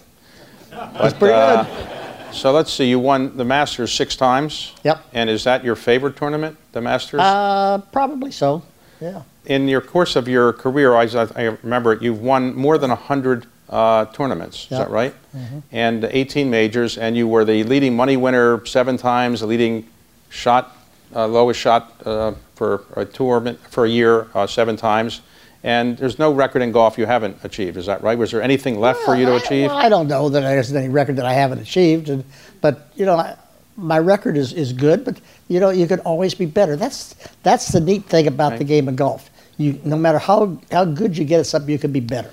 That's 0.71 1.15
pretty 1.15 1.35
uh, 1.35 1.65
good. 1.65 2.35
So 2.35 2.53
let's 2.53 2.73
see, 2.73 2.89
you 2.89 2.99
won 2.99 3.37
the 3.37 3.45
Masters 3.45 3.93
six 3.93 4.17
times. 4.17 4.73
Yep. 4.85 5.05
And 5.15 5.31
is 5.31 5.45
that 5.45 5.65
your 5.65 5.75
favorite 5.75 6.17
tournament, 6.17 6.57
the 6.73 6.81
Masters? 6.81 7.21
Uh, 7.21 7.79
probably 7.93 8.31
so. 8.31 8.63
Yeah. 9.01 9.23
In 9.47 9.69
your 9.69 9.81
course 9.81 10.17
of 10.17 10.27
your 10.29 10.53
career, 10.53 10.95
I, 10.95 11.05
I 11.37 11.43
remember 11.63 11.95
you've 11.95 12.21
won 12.21 12.55
more 12.55 12.79
than 12.79 12.91
100 12.91 13.47
uh, 13.69 14.07
tournaments. 14.07 14.65
Is 14.65 14.71
that 14.71 14.91
right? 14.91 15.15
And 15.73 16.05
18 16.05 16.51
majors, 16.51 16.99
and 16.99 17.17
you 17.17 17.29
were 17.29 17.45
the 17.45 17.63
leading 17.65 17.95
money 17.95 18.17
winner 18.17 18.65
seven 18.67 18.97
times, 18.97 19.41
the 19.41 19.47
leading 19.47 19.89
shot, 20.31 20.77
uh, 21.15 21.27
lowest 21.27 21.61
shot 21.61 21.95
uh, 22.05 22.33
for 22.55 22.85
a 22.97 23.05
tournament 23.05 23.61
for 23.71 23.85
a 23.85 23.89
year 23.89 24.29
uh, 24.35 24.47
seven 24.47 24.77
times. 24.77 25.21
And 25.63 25.97
there's 25.99 26.19
no 26.19 26.33
record 26.33 26.63
in 26.63 26.71
golf 26.71 26.97
you 26.97 27.07
haven't 27.07 27.39
achieved. 27.43 27.77
Is 27.77 27.87
that 27.87 28.03
right? 28.03 28.17
Was 28.17 28.31
there 28.31 28.43
anything 28.43 28.79
left 28.79 29.01
for 29.01 29.17
you 29.17 29.27
to 29.27 29.33
I- 29.33 29.37
achieve? 29.39 29.69
well, 29.69 29.77
I 29.77 29.89
don't 29.89 30.07
know 30.07 30.29
that 30.29 30.41
there's 30.41 30.73
any 30.73 30.89
record 30.89 31.17
that 31.17 31.27
I 31.27 31.33
haven't 31.33 31.59
achieved, 31.59 32.09
and, 32.09 32.25
but 32.61 32.91
you 32.95 33.05
know, 33.05 33.17
I, 33.17 33.37
my 33.77 33.99
record 33.99 34.37
is, 34.37 34.53
is 34.53 34.73
good. 34.73 35.05
But 35.05 35.21
you 35.49 35.61
know, 35.61 35.71
you 35.71 35.87
could 35.87 36.01
always 36.01 36.35
be 36.35 36.47
better. 36.47 36.77
That's 36.77 37.15
that's 37.43 37.69
the 37.69 37.81
neat 37.81 38.05
thing 38.05 38.27
about 38.27 38.59
the 38.59 38.65
game 38.65 38.89
of 38.89 38.97
golf. 38.97 39.29
You 39.59 39.81
no 39.85 39.97
matter 39.97 40.19
how 40.19 40.59
how 40.71 40.85
good 40.85 41.17
you 41.17 41.25
get 41.25 41.41
at 41.41 41.47
something, 41.47 41.71
you 41.71 41.79
can 41.79 41.93
be 41.93 42.01
better. 42.01 42.31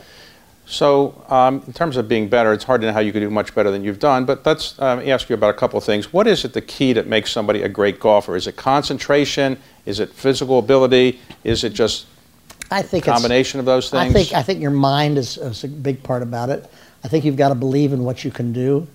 So, 0.65 1.21
um, 1.27 1.61
in 1.67 1.73
terms 1.73 1.97
of 1.97 2.07
being 2.07 2.29
better, 2.29 2.53
it's 2.53 2.63
hard 2.63 2.81
to 2.81 2.87
know 2.87 2.93
how 2.93 3.01
you 3.01 3.11
could 3.11 3.19
do 3.19 3.29
much 3.29 3.53
better 3.53 3.69
than 3.69 3.83
you've 3.83 3.99
done. 3.99 4.23
But 4.23 4.45
let's 4.45 4.79
um, 4.79 4.99
ask 4.99 5.29
you 5.29 5.35
about 5.35 5.49
a 5.49 5.57
couple 5.57 5.77
of 5.77 5.83
things. 5.83 6.13
What 6.13 6.25
is 6.25 6.45
it 6.45 6.53
the 6.53 6.61
key 6.61 6.93
that 6.93 7.05
makes 7.05 7.31
somebody 7.31 7.63
a 7.63 7.69
great 7.69 7.99
golfer? 7.99 8.35
Is 8.35 8.47
it 8.47 8.55
concentration? 8.55 9.57
Is 9.85 9.99
it 9.99 10.13
physical 10.13 10.59
ability? 10.59 11.19
Is 11.43 11.65
it 11.65 11.71
just 11.73 12.05
I 12.71 12.81
think 12.81 13.03
combination 13.03 13.59
of 13.59 13.65
those 13.65 13.89
things? 13.89 14.01
I 14.01 14.13
think 14.13 14.33
I 14.33 14.41
think 14.41 14.61
your 14.61 14.71
mind 14.71 15.17
is, 15.17 15.37
is 15.37 15.63
a 15.63 15.67
big 15.67 16.01
part 16.01 16.23
about 16.23 16.49
it. 16.49 16.69
I 17.03 17.09
think 17.09 17.25
you've 17.25 17.37
got 17.37 17.49
to 17.49 17.55
believe 17.55 17.91
in 17.91 18.03
what 18.03 18.23
you 18.23 18.31
can 18.31 18.53
do. 18.53 18.87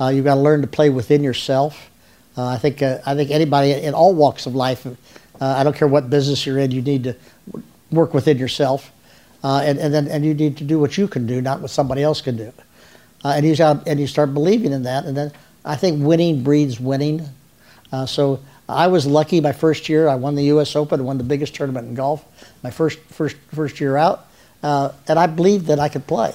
Uh, 0.00 0.08
you've 0.08 0.24
got 0.24 0.36
to 0.36 0.40
learn 0.40 0.60
to 0.60 0.68
play 0.68 0.90
within 0.90 1.24
yourself. 1.24 1.90
Uh, 2.36 2.46
I 2.46 2.58
think 2.58 2.80
uh, 2.80 2.98
I 3.04 3.16
think 3.16 3.32
anybody 3.32 3.72
in 3.72 3.94
all 3.94 4.14
walks 4.14 4.46
of 4.46 4.54
life, 4.54 4.86
uh, 5.40 5.54
I 5.58 5.64
don't 5.64 5.76
care 5.76 5.88
what 5.88 6.10
business 6.10 6.46
you're 6.46 6.58
in, 6.58 6.70
you 6.70 6.82
need 6.82 7.04
to 7.04 7.16
work 7.90 8.14
within 8.14 8.38
yourself, 8.38 8.92
uh, 9.42 9.62
and 9.64 9.78
and 9.78 9.92
then 9.94 10.08
and 10.08 10.24
you 10.24 10.34
need 10.34 10.56
to 10.58 10.64
do 10.64 10.78
what 10.78 10.98
you 10.98 11.08
can 11.08 11.26
do, 11.26 11.40
not 11.40 11.60
what 11.60 11.70
somebody 11.70 12.02
else 12.02 12.20
can 12.20 12.36
do. 12.36 12.52
Uh, 13.24 13.34
and 13.36 13.46
you 13.46 13.56
got 13.56 13.86
and 13.86 13.98
you 13.98 14.06
start 14.06 14.34
believing 14.34 14.72
in 14.72 14.82
that, 14.84 15.04
and 15.04 15.16
then 15.16 15.32
I 15.64 15.76
think 15.76 16.04
winning 16.04 16.42
breeds 16.42 16.80
winning. 16.80 17.28
Uh, 17.90 18.06
so 18.06 18.40
I 18.68 18.88
was 18.88 19.06
lucky. 19.06 19.40
My 19.40 19.52
first 19.52 19.88
year, 19.88 20.08
I 20.08 20.14
won 20.14 20.34
the 20.34 20.44
U.S. 20.44 20.76
Open, 20.76 21.04
won 21.04 21.18
the 21.18 21.24
biggest 21.24 21.54
tournament 21.54 21.88
in 21.88 21.94
golf. 21.94 22.24
My 22.62 22.70
first 22.70 22.98
first 23.00 23.36
first 23.54 23.80
year 23.80 23.96
out, 23.96 24.26
uh, 24.62 24.92
and 25.06 25.18
I 25.18 25.26
believed 25.26 25.66
that 25.66 25.78
I 25.78 25.88
could 25.88 26.06
play. 26.06 26.34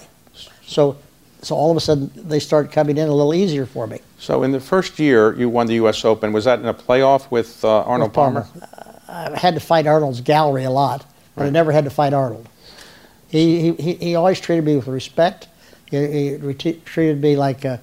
So, 0.66 0.98
so 1.42 1.56
all 1.56 1.72
of 1.72 1.78
a 1.78 1.82
sudden 1.82 2.10
they 2.16 2.40
start 2.40 2.72
coming 2.72 2.98
in 2.98 3.08
a 3.08 3.14
little 3.14 3.34
easier 3.34 3.66
for 3.66 3.86
me. 3.86 4.00
so. 4.18 4.44
In 4.44 4.52
the 4.52 4.60
first 4.60 4.98
year, 4.98 5.36
you 5.36 5.50
won 5.50 5.68
the 5.68 5.76
U.S. 5.76 6.04
Open. 6.06 6.34
Was 6.34 6.46
that 6.46 6.60
in 6.60 6.66
a 6.66 6.74
playoff 6.74 7.30
with 7.30 7.64
uh, 7.64 7.84
Arnold 7.84 8.10
With 8.12 8.16
Palmer. 8.16 8.48
I 9.14 9.38
had 9.38 9.54
to 9.54 9.60
fight 9.60 9.86
Arnold's 9.86 10.22
gallery 10.22 10.64
a 10.64 10.72
lot, 10.72 11.06
but 11.36 11.46
I 11.46 11.50
never 11.50 11.72
had 11.72 11.84
to 11.84 11.92
fight 11.92 12.14
Arnold. 12.14 12.50
He 13.28 13.72
he, 13.74 13.94
he, 13.94 14.16
always 14.16 14.40
treated 14.40 14.66
me 14.66 14.76
with 14.76 14.88
respect. 14.88 15.48
He, 15.90 16.36
he 16.38 16.74
treated 16.86 17.22
me 17.22 17.36
like 17.36 17.66
a, 17.66 17.80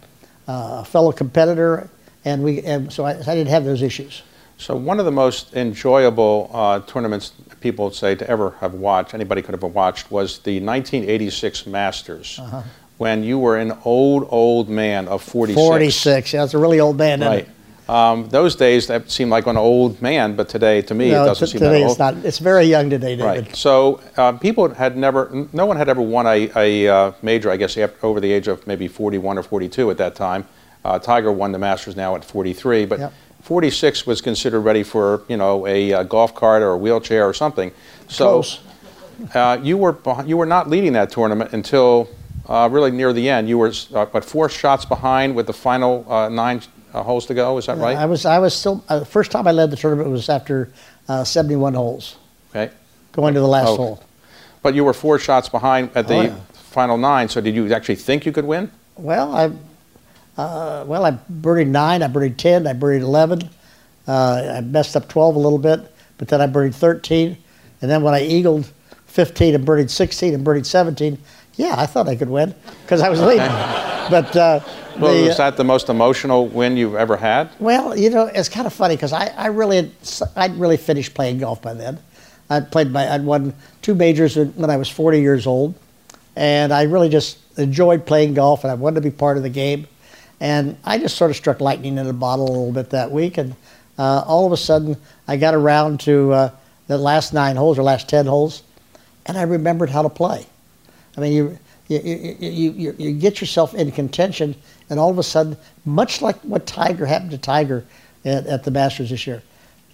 a 0.49 0.85
fellow 0.85 1.13
competitor, 1.13 1.89
and 2.25 2.43
we 2.43 2.63
and 2.63 2.93
so 2.93 3.05
I, 3.05 3.13
I 3.13 3.35
didn't 3.35 3.49
have 3.49 3.65
those 3.65 3.83
issues. 3.83 4.23
So, 4.59 4.77
one 4.77 4.99
of 4.99 5.07
the 5.07 5.13
most 5.13 5.55
enjoyable 5.55 6.51
uh, 6.53 6.81
tournaments 6.81 7.33
people 7.61 7.87
would 7.87 7.95
say 7.95 8.15
to 8.15 8.29
ever 8.29 8.51
have 8.61 8.75
watched, 8.75 9.15
anybody 9.15 9.41
could 9.41 9.55
have 9.55 9.63
watched, 9.63 10.11
was 10.11 10.39
the 10.41 10.61
1986 10.61 11.67
Masters, 11.67 12.39
Uh-huh. 12.39 12.63
when 12.99 13.25
you 13.25 13.39
were 13.39 13.57
an 13.57 13.73
old, 13.85 14.27
old 14.31 14.69
man 14.69 15.09
of 15.09 15.23
46. 15.23 15.67
46. 15.67 16.33
Yeah, 16.35 16.45
it's 16.45 16.53
a 16.53 16.59
really 16.59 16.79
old 16.79 16.99
man. 16.99 17.21
Right. 17.21 17.39
it? 17.41 17.49
Um, 17.91 18.29
those 18.29 18.55
days 18.55 18.87
that 18.87 19.11
seemed 19.11 19.33
like 19.33 19.47
an 19.49 19.57
old 19.57 20.01
man, 20.01 20.37
but 20.37 20.49
today, 20.49 20.81
to 20.83 20.95
me, 20.95 21.11
No, 21.11 21.25
it 21.25 21.27
doesn't 21.27 21.49
seem 21.49 21.59
today 21.59 21.81
that 21.81 21.83
old. 21.83 21.91
it's 21.91 21.99
not. 21.99 22.15
It's 22.25 22.39
very 22.39 22.67
young 22.67 22.89
today, 22.89 23.17
David. 23.17 23.47
Right. 23.47 23.57
So 23.57 24.01
uh, 24.17 24.31
people 24.33 24.73
had 24.73 24.97
never, 24.97 25.49
no 25.53 25.67
one 25.67 25.77
had 25.77 25.89
ever 25.89 26.01
won 26.01 26.25
a, 26.27 26.51
a 26.55 26.89
uh, 26.89 27.13
major, 27.21 27.51
I 27.51 27.57
guess, 27.57 27.77
after, 27.77 28.07
over 28.07 28.21
the 28.21 28.31
age 28.31 28.47
of 28.47 28.65
maybe 28.65 28.87
41 28.87 29.39
or 29.39 29.43
42 29.43 29.91
at 29.91 29.97
that 29.99 30.15
time. 30.15 30.47
Uh, 30.85 31.01
Tiger 31.01 31.33
won 31.33 31.51
the 31.51 31.59
Masters 31.59 31.97
now 31.97 32.15
at 32.15 32.25
43, 32.25 32.87
but 32.87 32.99
Yep. 33.01 33.13
46 33.43 34.07
was 34.07 34.21
considered 34.21 34.61
ready 34.61 34.83
for 34.83 35.23
you 35.27 35.37
know 35.37 35.67
a, 35.67 35.93
uh 35.95 36.03
golf 36.05 36.35
cart 36.35 36.63
or 36.63 36.73
a 36.73 36.77
wheelchair 36.77 37.27
or 37.27 37.33
something. 37.35 37.73
So 38.07 38.25
Close. 38.43 38.61
uh, 39.35 39.59
you 39.63 39.77
were 39.79 39.97
you 40.27 40.37
were 40.37 40.47
not 40.47 40.69
leading 40.69 40.93
that 40.93 41.11
tournament 41.11 41.53
until 41.55 42.09
uh, 42.49 42.69
really 42.71 42.91
near 42.91 43.13
the 43.15 43.29
end. 43.29 43.49
You 43.49 43.59
were 43.59 43.73
uh, 43.95 44.07
what 44.07 44.25
four 44.25 44.49
shots 44.49 44.85
behind 44.85 45.35
with 45.35 45.47
the 45.47 45.53
final 45.55 46.05
uh, 46.13 46.29
nine 46.29 46.61
uh, 46.93 47.03
holes 47.03 47.27
to 47.27 47.35
go. 47.35 47.59
Is 47.59 47.67
that 47.67 47.79
right? 47.79 47.97
I 47.97 48.07
was 48.07 48.25
I 48.27 48.39
was 48.39 48.55
still 48.55 48.85
uh, 48.89 48.99
the 49.01 49.05
first 49.07 49.31
time 49.31 49.47
I 49.47 49.53
led 49.53 49.71
the 49.71 49.77
tournament 49.77 50.09
was 50.11 50.29
after 50.29 50.71
uh, 51.09 51.25
71 51.25 51.75
holes, 51.75 52.17
okay. 52.51 52.73
going 53.13 53.35
to 53.35 53.41
the 53.41 53.49
last 53.49 53.69
Oh. 53.69 53.77
hole. 53.77 54.03
But 54.63 54.75
you 54.75 54.85
were 54.85 54.93
four 54.93 55.19
shots 55.19 55.49
behind 55.49 55.91
at 55.95 56.07
the 56.07 56.15
Oh, 56.15 56.21
yeah. 56.23 56.35
final 56.55 56.99
nine. 56.99 57.29
So 57.29 57.41
did 57.41 57.55
you 57.55 57.73
actually 57.73 57.97
think 57.97 58.27
you 58.27 58.33
could 58.33 58.45
win? 58.45 58.71
Well, 58.97 59.35
I 59.35 59.51
uh, 60.41 60.85
well 60.87 61.05
I 61.05 61.13
birdied 61.33 61.69
nine, 61.69 62.03
I 62.03 62.09
birdied 62.09 62.37
10, 62.37 62.67
I 62.67 62.73
birdied 62.75 63.01
11, 63.01 63.49
uh, 64.07 64.55
I 64.57 64.61
messed 64.61 64.97
up 64.97 65.09
12 65.09 65.37
a 65.37 65.39
little 65.39 65.59
bit, 65.59 65.81
but 66.19 66.29
then 66.29 66.41
I 66.41 66.47
birdied 66.47 66.75
13, 66.75 67.37
and 67.83 67.91
then 67.91 68.03
when 68.03 68.15
I 68.15 68.23
eagled 68.23 68.71
15 69.07 69.55
and 69.55 69.67
birdied 69.67 69.91
16 69.91 70.35
and 70.35 70.45
birdied 70.47 70.65
17, 70.67 71.19
yeah, 71.57 71.75
I 71.77 71.87
thought 71.87 72.09
I 72.09 72.17
could 72.17 72.31
win 72.31 72.55
because 72.83 73.01
I 73.03 73.09
was 73.09 73.21
leading. 73.21 73.41
but 74.09 74.37
uh, 74.37 74.61
Well, 74.99 75.15
the, 75.15 75.29
was 75.29 75.37
that 75.37 75.57
the 75.57 75.65
most 75.65 75.89
emotional 75.89 76.47
win 76.47 76.77
you've 76.77 76.95
ever 76.95 77.17
had? 77.17 77.51
Well, 77.59 77.97
you 77.97 78.11
know, 78.11 78.27
it's 78.27 78.49
kind 78.49 78.67
of 78.67 78.73
funny 78.73 78.97
because 78.97 79.13
I, 79.13 79.27
I 79.37 79.47
really, 79.47 79.77
had, 79.77 79.91
I'd 80.37 80.55
really 80.57 80.77
finished 80.77 81.15
playing 81.15 81.39
golf 81.39 81.61
by 81.61 81.75
then. 81.75 81.99
I'd 82.49 82.73
played 82.73 82.91
my, 82.91 83.13
I'd 83.13 83.25
won 83.25 83.55
two 83.83 83.95
majors 83.95 84.37
when 84.37 84.49
when 84.55 84.71
I 84.71 84.77
was 84.77 84.89
40 84.89 85.21
years 85.21 85.47
old, 85.47 85.75
and 86.37 86.73
I 86.73 86.83
really 86.83 87.09
just 87.09 87.39
enjoyed 87.59 88.07
playing 88.07 88.35
golf, 88.35 88.65
and 88.65 88.71
I 88.71 88.75
wanted 88.75 88.97
to 88.97 89.01
be 89.03 89.11
part 89.11 89.37
of 89.37 89.43
the 89.43 89.51
game. 89.51 89.87
And 90.41 90.79
I 90.85 90.99
just 90.99 91.17
sort 91.17 91.31
of 91.31 91.37
struck 91.37 91.61
lightning 91.61 91.99
in 91.99 92.07
a 92.07 92.13
bottle 92.13 92.47
a 92.47 92.51
little 92.51 92.73
bit 92.73 92.91
that 92.91 93.11
week, 93.11 93.39
and 93.39 93.55
uh, 93.99 94.25
all 94.27 94.47
of 94.47 94.53
a 94.53 94.57
sudden 94.57 94.97
I 95.29 95.37
got 95.37 95.55
around 95.55 96.01
to 96.01 96.33
uh, 96.33 96.51
the 96.87 96.99
last 96.99 97.33
nine 97.33 97.57
holes 97.57 97.79
or 97.79 97.83
last 97.83 98.09
10 98.09 98.27
holes, 98.27 98.63
and 99.27 99.39
I 99.39 99.43
remembered 99.43 99.91
how 99.91 100.03
to 100.03 100.09
play. 100.09 100.47
I 101.17 101.21
mean, 101.21 101.33
you, 101.33 101.59
you, 101.99 102.71
you, 102.71 102.95
you, 102.99 103.13
get 103.13 103.41
yourself 103.41 103.75
in 103.75 103.91
contention, 103.91 104.55
and 104.89 105.01
all 105.01 105.11
of 105.11 105.19
a 105.19 105.23
sudden, 105.23 105.57
much 105.85 106.23
like 106.23 106.37
what 106.43 106.67
Tiger 106.67 107.05
happened 107.05 107.33
to 107.33 107.39
Tiger 107.39 107.85
at, 108.25 108.47
at 108.47 108.65
the 108.65 108.71
Masters 108.71 109.11
this 109.11 109.27
year, 109.27 109.43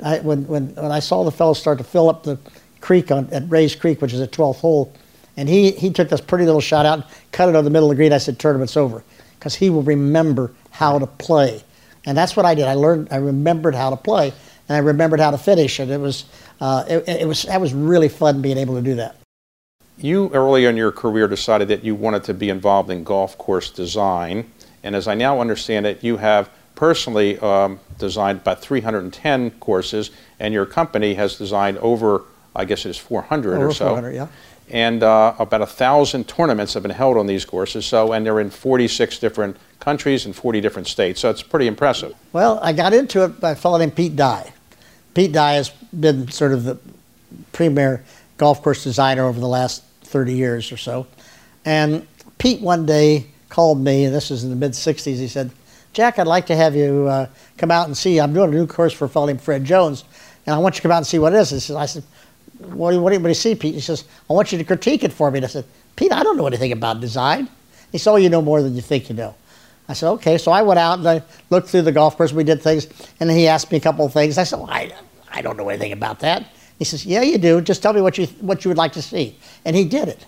I, 0.04 0.18
when, 0.18 0.46
when, 0.46 0.74
when 0.74 0.92
I 0.92 0.98
saw 0.98 1.24
the 1.24 1.30
fellow 1.30 1.54
start 1.54 1.78
to 1.78 1.84
fill 1.84 2.10
up 2.10 2.22
the 2.22 2.38
creek 2.82 3.10
on, 3.10 3.28
at 3.32 3.48
Rae's 3.48 3.74
Creek, 3.74 4.02
which 4.02 4.12
is 4.12 4.20
a 4.20 4.28
12th 4.28 4.56
hole, 4.56 4.92
and 5.38 5.48
he, 5.48 5.70
he 5.72 5.90
took 5.90 6.10
this 6.10 6.20
pretty 6.20 6.44
little 6.44 6.60
shot 6.60 6.84
out, 6.84 7.06
cut 7.32 7.48
it 7.48 7.56
on 7.56 7.64
the 7.64 7.70
middle 7.70 7.90
of 7.90 7.96
the 7.96 8.00
green, 8.00 8.12
I 8.12 8.18
said, 8.18 8.38
tournament's 8.38 8.76
over, 8.76 9.02
because 9.38 9.54
he 9.54 9.70
will 9.70 9.82
remember 9.82 10.52
how 10.70 10.98
to 10.98 11.06
play. 11.06 11.62
And 12.04 12.16
that's 12.16 12.36
what 12.36 12.44
I 12.44 12.54
did. 12.54 12.66
I 12.66 12.74
learned, 12.74 13.08
I 13.10 13.16
remembered 13.16 13.74
how 13.74 13.88
to 13.88 13.96
play, 13.96 14.34
and 14.68 14.76
I 14.76 14.78
remembered 14.78 15.20
how 15.20 15.30
to 15.30 15.38
finish, 15.38 15.78
and 15.78 15.90
it 15.90 16.00
was, 16.00 16.26
uh, 16.60 16.84
it, 16.88 17.08
it 17.08 17.28
was, 17.28 17.44
that 17.44 17.60
was 17.60 17.72
really 17.72 18.08
fun 18.10 18.42
being 18.42 18.58
able 18.58 18.74
to 18.74 18.82
do 18.82 18.96
that. 18.96 19.16
You 19.98 20.30
early 20.34 20.66
in 20.66 20.76
your 20.76 20.92
career 20.92 21.26
decided 21.26 21.68
that 21.68 21.82
you 21.82 21.94
wanted 21.94 22.24
to 22.24 22.34
be 22.34 22.50
involved 22.50 22.90
in 22.90 23.02
golf 23.02 23.38
course 23.38 23.70
design, 23.70 24.50
and 24.82 24.94
as 24.94 25.08
I 25.08 25.14
now 25.14 25.40
understand 25.40 25.86
it, 25.86 26.04
you 26.04 26.18
have 26.18 26.50
personally 26.74 27.38
um, 27.40 27.80
designed 27.98 28.40
about 28.40 28.60
310 28.60 29.52
courses, 29.52 30.10
and 30.38 30.52
your 30.52 30.66
company 30.66 31.14
has 31.14 31.36
designed 31.36 31.78
over, 31.78 32.22
I 32.54 32.66
guess 32.66 32.84
it 32.84 32.90
is 32.90 32.98
400 32.98 33.54
Over 33.54 33.68
or 33.68 33.72
so. 33.72 33.86
400, 33.86 34.14
yeah. 34.14 34.28
And 34.68 35.02
uh, 35.02 35.34
about 35.38 35.62
a 35.62 35.66
thousand 35.66 36.28
tournaments 36.28 36.74
have 36.74 36.82
been 36.82 36.92
held 36.92 37.16
on 37.16 37.26
these 37.26 37.44
courses. 37.44 37.86
So, 37.86 38.12
and 38.12 38.26
they're 38.26 38.40
in 38.40 38.50
46 38.50 39.18
different 39.18 39.56
countries 39.80 40.26
and 40.26 40.34
40 40.34 40.60
different 40.60 40.88
states. 40.88 41.20
So 41.20 41.30
it's 41.30 41.42
pretty 41.42 41.68
impressive. 41.68 42.14
Well, 42.32 42.58
I 42.60 42.72
got 42.72 42.92
into 42.92 43.24
it 43.24 43.40
by 43.40 43.52
a 43.52 43.56
fellow 43.56 43.78
named 43.78 43.94
Pete 43.94 44.16
Dye. 44.16 44.52
Pete 45.14 45.32
Dye 45.32 45.54
has 45.54 45.70
been 45.98 46.28
sort 46.30 46.52
of 46.52 46.64
the 46.64 46.78
premier 47.52 48.04
golf 48.38 48.60
course 48.60 48.82
designer 48.82 49.24
over 49.24 49.38
the 49.38 49.48
last 49.48 49.84
30 50.16 50.32
years 50.32 50.72
or 50.72 50.78
so. 50.78 51.06
And 51.66 52.06
Pete 52.38 52.62
one 52.62 52.86
day 52.86 53.26
called 53.50 53.78
me, 53.78 54.06
this 54.06 54.30
was 54.30 54.44
in 54.44 54.50
the 54.50 54.56
mid 54.56 54.72
60s. 54.72 55.04
He 55.04 55.28
said, 55.28 55.50
Jack, 55.92 56.18
I'd 56.18 56.26
like 56.26 56.46
to 56.46 56.56
have 56.56 56.74
you 56.74 57.06
uh, 57.06 57.26
come 57.58 57.70
out 57.70 57.86
and 57.86 57.94
see. 57.94 58.18
I'm 58.18 58.32
doing 58.32 58.48
a 58.48 58.56
new 58.56 58.66
course 58.66 58.94
for 58.94 59.04
a 59.04 59.08
fellow 59.10 59.26
named 59.26 59.42
Fred 59.42 59.62
Jones, 59.62 60.04
and 60.46 60.54
I 60.54 60.58
want 60.58 60.74
you 60.74 60.76
to 60.76 60.82
come 60.82 60.90
out 60.90 60.96
and 60.98 61.06
see 61.06 61.18
what 61.18 61.34
it 61.34 61.36
is. 61.36 61.70
I 61.70 61.84
said, 61.84 62.02
what 62.60 62.92
do, 62.92 62.96
you, 63.02 63.18
do 63.18 63.28
you 63.28 63.34
see, 63.34 63.54
Pete? 63.54 63.74
He 63.74 63.80
says, 63.82 64.04
I 64.30 64.32
want 64.32 64.52
you 64.52 64.58
to 64.58 64.64
critique 64.64 65.04
it 65.04 65.12
for 65.12 65.30
me. 65.30 65.38
And 65.38 65.44
I 65.44 65.48
said, 65.48 65.66
Pete, 65.96 66.12
I 66.12 66.22
don't 66.22 66.38
know 66.38 66.46
anything 66.46 66.72
about 66.72 67.00
design. 67.00 67.46
He 67.92 67.98
said, 67.98 68.12
Oh, 68.12 68.16
you 68.16 68.30
know 68.30 68.40
more 68.40 68.62
than 68.62 68.74
you 68.74 68.80
think 68.80 69.10
you 69.10 69.14
know. 69.14 69.34
I 69.86 69.92
said, 69.92 70.08
Okay. 70.12 70.38
So 70.38 70.50
I 70.50 70.62
went 70.62 70.78
out 70.78 70.98
and 70.98 71.06
I 71.06 71.22
looked 71.50 71.68
through 71.68 71.82
the 71.82 71.92
golf 71.92 72.16
course. 72.16 72.32
We 72.32 72.42
did 72.42 72.62
things. 72.62 72.86
And 73.20 73.30
he 73.30 73.48
asked 73.48 73.70
me 73.70 73.76
a 73.76 73.82
couple 73.82 74.06
of 74.06 74.14
things. 74.14 74.38
I 74.38 74.44
said, 74.44 74.60
well, 74.60 74.70
I, 74.70 74.92
I 75.30 75.42
don't 75.42 75.58
know 75.58 75.68
anything 75.68 75.92
about 75.92 76.20
that. 76.20 76.46
He 76.78 76.84
says, 76.84 77.06
Yeah, 77.06 77.22
you 77.22 77.38
do. 77.38 77.60
Just 77.60 77.82
tell 77.82 77.92
me 77.92 78.00
what 78.00 78.18
you, 78.18 78.26
what 78.40 78.64
you 78.64 78.68
would 78.68 78.78
like 78.78 78.92
to 78.92 79.02
see. 79.02 79.36
And 79.64 79.74
he 79.74 79.84
did 79.84 80.08
it. 80.08 80.24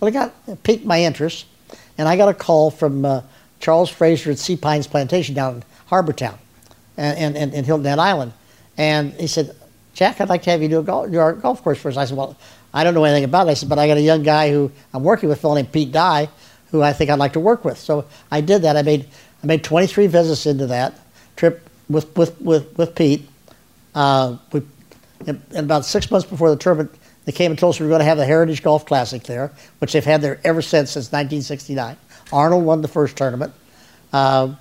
Well, 0.00 0.08
it 0.08 0.12
got 0.12 0.34
it 0.46 0.62
piqued 0.62 0.84
my 0.84 1.02
interest. 1.02 1.46
And 1.98 2.08
I 2.08 2.16
got 2.16 2.28
a 2.28 2.34
call 2.34 2.70
from 2.70 3.04
uh, 3.04 3.22
Charles 3.60 3.88
Fraser 3.88 4.30
at 4.30 4.38
Sea 4.38 4.56
Pines 4.56 4.86
Plantation 4.86 5.34
down 5.34 5.56
in 5.56 5.64
Harbour 5.86 6.12
Town 6.12 6.38
and, 6.96 7.36
and, 7.36 7.54
and 7.54 7.66
Hilton 7.66 7.86
Head 7.86 7.98
Island. 7.98 8.32
And 8.76 9.12
he 9.14 9.26
said, 9.26 9.56
Jack, 9.94 10.20
I'd 10.20 10.28
like 10.28 10.42
to 10.42 10.50
have 10.50 10.60
you 10.60 10.68
do, 10.68 10.80
a 10.80 10.82
golf, 10.82 11.10
do 11.10 11.18
our 11.18 11.32
golf 11.32 11.62
course 11.62 11.78
for 11.78 11.88
us. 11.88 11.96
I 11.96 12.04
said, 12.04 12.16
Well, 12.16 12.36
I 12.74 12.84
don't 12.84 12.94
know 12.94 13.04
anything 13.04 13.24
about 13.24 13.46
it. 13.46 13.52
I 13.52 13.54
said, 13.54 13.68
But 13.68 13.78
I 13.78 13.86
got 13.86 13.96
a 13.96 14.02
young 14.02 14.22
guy 14.22 14.50
who 14.50 14.70
I'm 14.92 15.02
working 15.02 15.28
with, 15.28 15.38
a 15.38 15.40
fellow 15.40 15.54
named 15.54 15.72
Pete 15.72 15.92
Dye, 15.92 16.28
who 16.70 16.82
I 16.82 16.92
think 16.92 17.10
I'd 17.10 17.18
like 17.18 17.32
to 17.34 17.40
work 17.40 17.64
with. 17.64 17.78
So 17.78 18.04
I 18.30 18.40
did 18.40 18.62
that. 18.62 18.76
I 18.76 18.82
made, 18.82 19.08
I 19.42 19.46
made 19.46 19.64
23 19.64 20.06
visits 20.08 20.44
into 20.44 20.66
that 20.66 20.98
trip 21.36 21.68
with, 21.88 22.14
with, 22.16 22.38
with, 22.40 22.76
with 22.76 22.94
Pete. 22.94 23.28
Uh, 23.94 24.36
we, 24.52 24.62
and 25.26 25.40
and 25.50 25.64
about 25.64 25.84
six 25.84 26.10
months 26.10 26.28
before 26.28 26.50
the 26.50 26.56
tournament, 26.56 26.94
they 27.24 27.32
came 27.32 27.50
and 27.50 27.58
told 27.58 27.74
us 27.74 27.80
we 27.80 27.86
were 27.86 27.90
going 27.90 28.00
to 28.00 28.04
have 28.04 28.18
the 28.18 28.26
Heritage 28.26 28.62
Golf 28.62 28.86
Classic 28.86 29.22
there, 29.24 29.52
which 29.78 29.92
they've 29.92 30.04
had 30.04 30.22
there 30.22 30.40
ever 30.44 30.62
since, 30.62 30.92
since 30.92 31.06
1969. 31.06 31.96
Arnold 32.32 32.64
won 32.64 32.82
the 32.82 32.88
first 32.88 33.16
tournament. 33.16 33.52
Uh, 34.12 34.54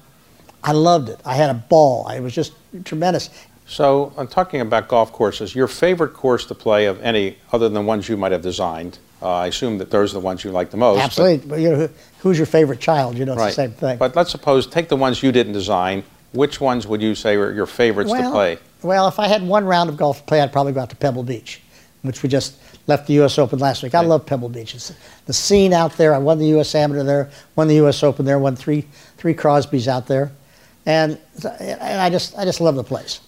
I 0.64 0.72
loved 0.72 1.10
it. 1.10 1.20
I 1.26 1.36
had 1.36 1.50
a 1.50 1.54
ball. 1.54 2.08
It 2.10 2.22
was 2.22 2.34
just 2.34 2.54
tremendous. 2.84 3.30
So, 3.68 4.14
I'm 4.18 4.28
talking 4.28 4.62
about 4.62 4.88
golf 4.88 5.12
courses. 5.12 5.56
Your 5.56 5.68
favorite 5.68 6.14
course 6.14 6.46
to 6.48 6.56
play 6.56 6.86
of 6.86 7.02
any 7.02 7.38
other 7.52 7.66
than 7.66 7.74
the 7.74 7.82
ones 7.82 8.08
you 8.08 8.16
might 8.18 8.32
have 8.32 8.44
designed? 8.44 9.00
Uh, 9.22 9.34
I 9.38 9.48
assume 9.48 9.80
that 9.80 9.90
those 9.90 10.12
are 10.12 10.20
the 10.20 10.26
ones 10.26 10.44
you 10.44 10.52
like 10.52 10.70
the 10.70 10.78
most. 10.78 11.02
Absolutely. 11.02 11.48
But, 11.48 11.60
you 11.60 11.70
know, 11.72 11.76
who- 11.78 11.90
who's 12.20 12.38
your 12.38 12.46
favorite 12.46 12.80
child? 12.80 13.18
You 13.18 13.26
know, 13.26 13.34
it's 13.34 13.40
right. 13.40 13.48
the 13.48 13.54
same 13.54 13.72
thing. 13.72 13.98
But 13.98 14.16
let's 14.16 14.30
suppose, 14.30 14.68
take 14.68 14.90
the 14.90 14.96
ones 14.96 15.24
you 15.24 15.32
didn't 15.32 15.54
design. 15.54 16.04
Which 16.32 16.60
ones 16.60 16.86
would 16.86 17.02
you 17.02 17.16
say 17.16 17.38
were 17.38 17.52
your 17.54 17.66
favorites 17.66 18.12
to 18.12 18.30
play? 18.30 18.58
Well, 18.86 19.08
if 19.08 19.20
I 19.20 19.28
had 19.28 19.42
one 19.46 19.66
round 19.66 19.90
of 19.90 19.98
golf 19.98 20.20
to 20.20 20.24
play, 20.24 20.42
I'd 20.42 20.52
probably 20.54 20.72
go 20.74 20.82
out 20.82 20.90
to 20.92 20.96
Pebble 20.96 21.24
Beach, 21.24 21.62
which 22.04 22.22
we 22.24 22.30
just 22.30 22.56
left 22.88 23.08
the 23.08 23.14
U.S. 23.16 23.40
Open 23.40 23.58
last 23.60 23.82
week. 23.84 23.96
I 23.96 24.00
Right. 24.00 24.08
love 24.08 24.26
Pebble 24.26 24.50
Beach. 24.50 24.76
It's 24.76 24.94
the 25.26 25.34
scene 25.34 25.74
out 25.74 25.98
there. 25.98 26.14
I 26.14 26.20
won 26.20 26.38
the 26.38 26.48
U.S. 26.48 26.76
Amateur 26.76 27.04
there, 27.04 27.30
won 27.56 27.68
the 27.68 27.76
U.S. 27.76 28.04
Open 28.04 28.26
there, 28.26 28.38
won 28.40 28.56
three 28.56 28.86
three 29.18 29.34
Crosbys 29.34 29.88
out 29.88 30.06
there, 30.08 30.32
and, 30.86 31.18
and 31.60 32.00
I 32.02 32.10
just 32.10 32.38
I 32.38 32.46
just 32.46 32.62
love 32.62 32.76
the 32.76 32.84
place. 32.84 33.22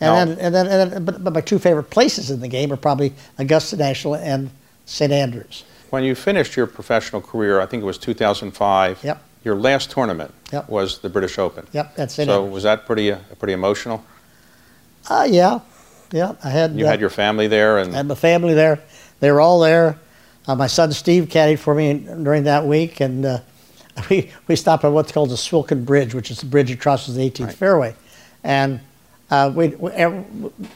And 0.00 0.14
Now- 0.14 0.24
then 0.26 0.38
and 0.38 0.54
then, 0.54 0.66
and 0.66 0.92
then 0.92 1.04
but, 1.04 1.24
but 1.24 1.32
my 1.32 1.40
two 1.40 1.58
favorite 1.58 1.90
places 1.90 2.30
in 2.30 2.40
the 2.40 2.48
game 2.48 2.70
are 2.72 2.76
probably 2.76 3.14
Augusta 3.38 3.76
National 3.76 4.14
and 4.16 4.50
St. 4.84 5.10
Andrews. 5.10 5.64
When 5.90 6.04
you 6.04 6.14
finished 6.14 6.54
your 6.54 6.66
professional 6.66 7.22
career, 7.22 7.60
I 7.60 7.66
think 7.66 7.82
it 7.82 7.86
was 7.86 7.96
2005. 7.96 9.02
Yep. 9.02 9.22
Your 9.44 9.54
last 9.56 9.90
tournament 9.90 10.34
Yep. 10.52 10.68
was 10.68 10.98
the 10.98 11.08
British 11.08 11.38
Open. 11.38 11.66
Yep, 11.72 11.96
that's 11.96 12.14
St. 12.14 12.28
So 12.28 12.44
was 12.44 12.64
that 12.64 12.84
pretty 12.84 13.10
uh, 13.12 13.18
pretty 13.38 13.54
emotional? 13.54 14.04
Uh, 15.08 15.26
yeah, 15.28 15.60
yeah. 16.12 16.34
I 16.44 16.50
had 16.50 16.74
You 16.78 16.86
uh, 16.86 16.90
had 16.90 17.00
your 17.00 17.10
family 17.10 17.46
there, 17.46 17.78
and 17.78 17.92
I 17.94 17.98
had 17.98 18.06
my 18.06 18.14
family 18.14 18.54
there. 18.54 18.80
They 19.20 19.30
were 19.32 19.40
all 19.40 19.60
there. 19.60 19.98
Uh, 20.46 20.54
my 20.54 20.66
son 20.66 20.92
Steve 20.92 21.26
caddied 21.26 21.58
for 21.58 21.74
me 21.74 21.94
during 22.22 22.44
that 22.44 22.66
week, 22.66 23.00
and 23.00 23.24
uh, 23.24 23.38
we 24.10 24.30
we 24.46 24.56
stopped 24.56 24.84
at 24.84 24.92
what's 24.92 25.12
called 25.12 25.30
the 25.30 25.36
Swilken 25.36 25.84
Bridge, 25.84 26.14
which 26.14 26.30
is 26.30 26.40
the 26.40 26.46
bridge 26.46 26.70
that 26.70 26.80
crosses 26.80 27.14
the 27.16 27.30
18th 27.30 27.46
Right. 27.46 27.54
fairway, 27.54 27.94
and 28.44 28.80
uh, 29.30 29.52
we, 29.54 29.68
we 29.68 29.90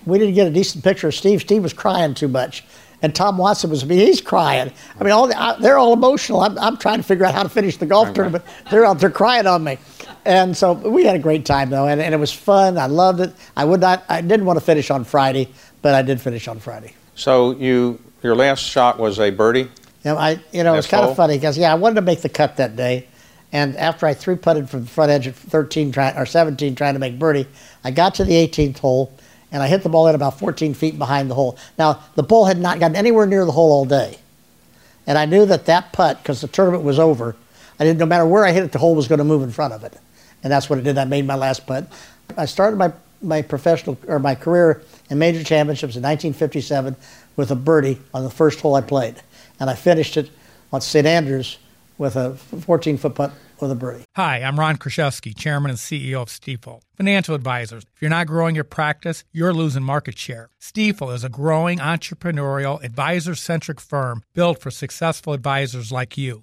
we 0.06 0.18
didn't 0.18 0.34
get 0.34 0.46
a 0.46 0.50
decent 0.50 0.84
picture 0.84 1.08
of 1.08 1.14
Steve. 1.14 1.40
Steve 1.40 1.62
was 1.62 1.72
crying 1.72 2.12
too 2.12 2.28
much, 2.28 2.64
and 3.00 3.14
Tom 3.14 3.38
Watson 3.38 3.70
was. 3.70 3.82
I 3.82 3.86
mean, 3.86 3.98
he's 3.98 4.20
crying. 4.20 4.70
I 5.00 5.04
mean, 5.04 5.12
all 5.12 5.26
the, 5.26 5.40
I, 5.40 5.58
they're 5.58 5.78
all 5.78 5.94
emotional. 5.94 6.40
I'm, 6.42 6.58
I'm 6.58 6.76
trying 6.76 6.98
to 6.98 7.02
figure 7.02 7.24
out 7.24 7.32
how 7.34 7.42
to 7.42 7.48
finish 7.48 7.76
the 7.78 7.86
golf 7.86 8.12
tournament. 8.12 8.44
They're 8.70 8.84
out 8.84 8.98
there 8.98 9.10
crying 9.10 9.46
on 9.46 9.64
me, 9.64 9.78
and 10.24 10.56
so 10.56 10.72
we 10.72 11.04
had 11.04 11.16
a 11.16 11.18
great 11.18 11.44
time 11.44 11.70
though, 11.70 11.86
and, 11.86 12.00
and 12.00 12.14
it 12.14 12.18
was 12.18 12.32
fun. 12.32 12.78
I 12.78 12.86
loved 12.86 13.20
it. 13.20 13.32
I 13.56 13.64
would 13.64 13.80
not. 13.80 14.04
I 14.08 14.20
didn't 14.20 14.46
want 14.46 14.58
to 14.58 14.64
finish 14.64 14.90
on 14.90 15.04
Friday, 15.04 15.48
but 15.80 15.94
I 15.94 16.02
did 16.02 16.20
finish 16.20 16.48
on 16.48 16.58
Friday. 16.60 16.94
so 17.14 17.52
you 17.52 18.00
your 18.22 18.36
last 18.36 18.60
shot 18.60 18.98
was 18.98 19.18
a 19.18 19.30
birdie. 19.30 19.68
Yeah, 20.04 20.14
I, 20.14 20.40
you 20.52 20.64
know, 20.64 20.74
it's 20.74 20.90
Last 20.90 21.00
kind 21.00 21.10
of 21.10 21.16
funny 21.16 21.36
because 21.36 21.56
yeah, 21.56 21.72
I 21.72 21.74
wanted 21.74 21.96
to 21.96 22.02
make 22.02 22.22
the 22.22 22.28
cut 22.28 22.56
that 22.56 22.76
day, 22.76 23.06
and 23.52 23.76
after 23.76 24.06
I 24.06 24.14
three 24.14 24.36
putted 24.36 24.68
from 24.68 24.82
the 24.82 24.90
front 24.90 25.10
edge 25.10 25.26
at 25.28 25.34
13 25.34 25.92
try, 25.92 26.12
or 26.16 26.26
17 26.26 26.74
trying 26.74 26.94
to 26.94 27.00
make 27.00 27.18
birdie, 27.18 27.46
I 27.84 27.90
got 27.90 28.14
to 28.16 28.24
the 28.24 28.32
18th 28.32 28.78
hole, 28.78 29.12
and 29.50 29.62
I 29.62 29.68
hit 29.68 29.82
the 29.82 29.88
ball 29.88 30.08
in 30.08 30.14
about 30.14 30.38
14 30.38 30.74
feet 30.74 30.98
behind 30.98 31.30
the 31.30 31.34
hole. 31.34 31.56
Now 31.78 32.02
the 32.14 32.22
ball 32.22 32.46
had 32.46 32.58
not 32.58 32.80
gotten 32.80 32.96
anywhere 32.96 33.26
near 33.26 33.44
the 33.44 33.52
hole 33.52 33.70
all 33.72 33.84
day, 33.84 34.18
and 35.06 35.18
I 35.18 35.24
knew 35.26 35.46
that 35.46 35.66
that 35.66 35.92
putt 35.92 36.22
because 36.22 36.40
the 36.40 36.48
tournament 36.48 36.84
was 36.84 36.98
over. 36.98 37.36
I 37.78 37.84
didn't 37.84 37.98
no 37.98 38.06
matter 38.06 38.26
where 38.26 38.44
I 38.44 38.52
hit 38.52 38.64
it, 38.64 38.72
the 38.72 38.78
hole 38.78 38.94
was 38.94 39.08
going 39.08 39.18
to 39.18 39.24
move 39.24 39.42
in 39.42 39.50
front 39.50 39.72
of 39.72 39.84
it, 39.84 39.96
and 40.42 40.52
that's 40.52 40.68
what 40.68 40.78
it 40.78 40.82
did. 40.82 40.98
I 40.98 41.04
made 41.04 41.26
my 41.26 41.34
last 41.34 41.66
putt. 41.66 41.86
I 42.36 42.46
started 42.46 42.76
my, 42.76 42.92
my 43.20 43.42
professional 43.42 43.98
or 44.06 44.18
my 44.18 44.34
career 44.34 44.82
in 45.10 45.18
major 45.18 45.44
championships 45.44 45.96
in 45.96 46.02
1957 46.02 46.96
with 47.36 47.50
a 47.50 47.56
birdie 47.56 48.00
on 48.12 48.24
the 48.24 48.30
first 48.30 48.60
hole 48.60 48.74
I 48.74 48.80
played, 48.80 49.16
and 49.58 49.70
I 49.70 49.74
finished 49.74 50.16
it 50.16 50.30
on 50.72 50.80
St. 50.80 51.06
Andrews 51.06 51.58
with 51.98 52.16
a 52.16 52.34
14 52.34 52.96
foot 52.96 53.14
putt 53.14 53.32
with 53.60 53.70
a 53.70 53.74
birdie. 53.74 54.04
Hi, 54.16 54.42
I'm 54.42 54.58
Ron 54.58 54.76
Kraszewski, 54.76 55.36
Chairman 55.36 55.70
and 55.70 55.78
CEO 55.78 56.22
of 56.22 56.28
Stifel. 56.28 56.82
Financial 56.96 57.34
advisors. 57.34 57.84
If 57.94 58.02
you're 58.02 58.10
not 58.10 58.26
growing 58.26 58.54
your 58.54 58.64
practice, 58.64 59.24
you're 59.32 59.54
losing 59.54 59.84
market 59.84 60.18
share. 60.18 60.50
Stifel 60.60 61.14
is 61.14 61.22
a 61.24 61.28
growing 61.28 61.78
entrepreneurial, 61.78 62.82
advisor 62.82 63.34
centric 63.34 63.80
firm 63.80 64.24
built 64.34 64.60
for 64.60 64.70
successful 64.70 65.32
advisors 65.32 65.92
like 65.92 66.18
you. 66.18 66.42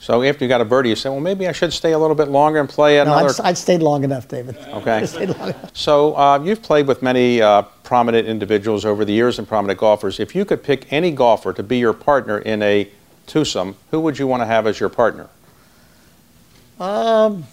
So 0.00 0.22
after 0.22 0.44
you 0.46 0.48
got 0.48 0.62
a 0.62 0.64
birdie, 0.64 0.88
you 0.88 0.96
say, 0.96 1.10
well, 1.10 1.20
maybe 1.20 1.46
I 1.46 1.52
should 1.52 1.74
stay 1.74 1.92
a 1.92 1.98
little 1.98 2.16
bit 2.16 2.28
longer 2.28 2.58
and 2.58 2.66
play 2.66 2.96
No, 2.96 3.02
another. 3.02 3.34
I'd, 3.40 3.50
I'd 3.50 3.58
stayed 3.58 3.82
long 3.82 4.02
enough, 4.02 4.26
David. 4.28 4.56
Okay. 4.56 4.92
I 4.92 5.04
stayed 5.04 5.28
long 5.28 5.50
enough. 5.50 5.76
So 5.76 6.16
uh, 6.16 6.42
you've 6.42 6.62
played 6.62 6.86
with 6.86 7.02
many 7.02 7.42
uh, 7.42 7.62
prominent 7.84 8.26
individuals 8.26 8.86
over 8.86 9.04
the 9.04 9.12
years 9.12 9.38
and 9.38 9.46
prominent 9.46 9.78
golfers. 9.78 10.18
If 10.18 10.34
you 10.34 10.46
could 10.46 10.64
pick 10.64 10.90
any 10.90 11.10
golfer 11.10 11.52
to 11.52 11.62
be 11.62 11.76
your 11.78 11.92
partner 11.92 12.38
in 12.38 12.62
a 12.62 12.88
twosome, 13.26 13.76
who 13.90 14.00
would 14.00 14.18
you 14.18 14.26
want 14.26 14.40
to 14.40 14.46
have 14.46 14.66
as 14.66 14.80
your 14.80 14.88
partner? 14.88 15.28
Um, 16.80 17.44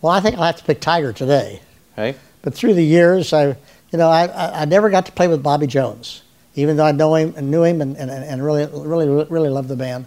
well, 0.00 0.12
I 0.12 0.20
think 0.20 0.36
I'll 0.36 0.44
have 0.44 0.56
to 0.58 0.64
pick 0.64 0.80
Tiger 0.80 1.12
today. 1.12 1.60
Okay. 1.94 2.16
But 2.42 2.54
through 2.54 2.74
the 2.74 2.84
years, 2.84 3.32
I, 3.32 3.46
you 3.48 3.98
know, 3.98 4.08
I, 4.08 4.26
I, 4.26 4.62
I 4.62 4.64
never 4.64 4.90
got 4.90 5.06
to 5.06 5.12
play 5.12 5.26
with 5.26 5.42
Bobby 5.42 5.66
Jones, 5.66 6.22
even 6.54 6.76
though 6.76 6.86
I 6.86 6.92
know 6.92 7.16
him 7.16 7.34
and 7.36 7.50
knew 7.50 7.64
him 7.64 7.80
and, 7.80 7.96
and, 7.96 8.10
and 8.10 8.44
really, 8.44 8.66
really, 8.66 9.24
really 9.28 9.48
loved 9.48 9.68
the 9.68 9.76
man. 9.76 10.06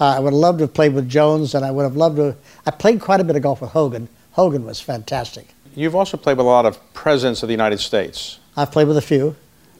Uh, 0.00 0.16
I 0.16 0.18
would 0.18 0.32
have 0.32 0.40
loved 0.40 0.58
to 0.58 0.64
have 0.64 0.74
played 0.74 0.94
with 0.94 1.08
Jones, 1.08 1.54
and 1.54 1.64
I 1.64 1.70
would 1.70 1.82
have 1.82 1.96
loved 1.96 2.16
to. 2.16 2.34
I 2.66 2.70
played 2.70 3.00
quite 3.00 3.20
a 3.20 3.24
bit 3.24 3.36
of 3.36 3.42
golf 3.42 3.60
with 3.60 3.70
Hogan. 3.70 4.08
Hogan 4.32 4.64
was 4.64 4.80
fantastic. 4.80 5.48
You've 5.74 5.94
also 5.94 6.16
played 6.16 6.38
with 6.38 6.46
a 6.46 6.48
lot 6.48 6.66
of 6.66 6.78
presidents 6.94 7.42
of 7.42 7.48
the 7.48 7.52
United 7.52 7.78
States. 7.78 8.38
I've 8.56 8.72
played 8.72 8.88
with 8.88 8.96
a 8.96 9.02
few. 9.02 9.36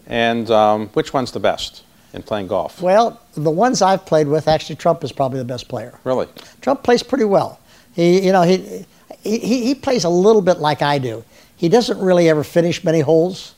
And 0.06 0.50
um, 0.50 0.88
which 0.88 1.12
one's 1.12 1.32
the 1.32 1.40
best 1.40 1.84
in 2.12 2.22
playing 2.22 2.48
golf? 2.48 2.82
Well, 2.82 3.20
the 3.34 3.50
ones 3.50 3.80
I've 3.80 4.04
played 4.04 4.26
with, 4.26 4.48
actually, 4.48 4.76
Trump 4.76 5.02
is 5.04 5.12
probably 5.12 5.38
the 5.38 5.44
best 5.44 5.68
player. 5.68 5.98
Really? 6.04 6.26
Trump 6.60 6.82
plays 6.82 7.02
pretty 7.02 7.24
well. 7.24 7.60
He, 7.94 8.26
you 8.26 8.32
know, 8.32 8.42
he, 8.42 8.84
he, 9.22 9.38
he 9.38 9.74
plays 9.74 10.04
a 10.04 10.08
little 10.08 10.42
bit 10.42 10.58
like 10.58 10.82
I 10.82 10.98
do. 10.98 11.24
He 11.56 11.68
doesn't 11.68 11.98
really 11.98 12.28
ever 12.28 12.42
finish 12.42 12.84
many 12.84 13.00
holes, 13.00 13.54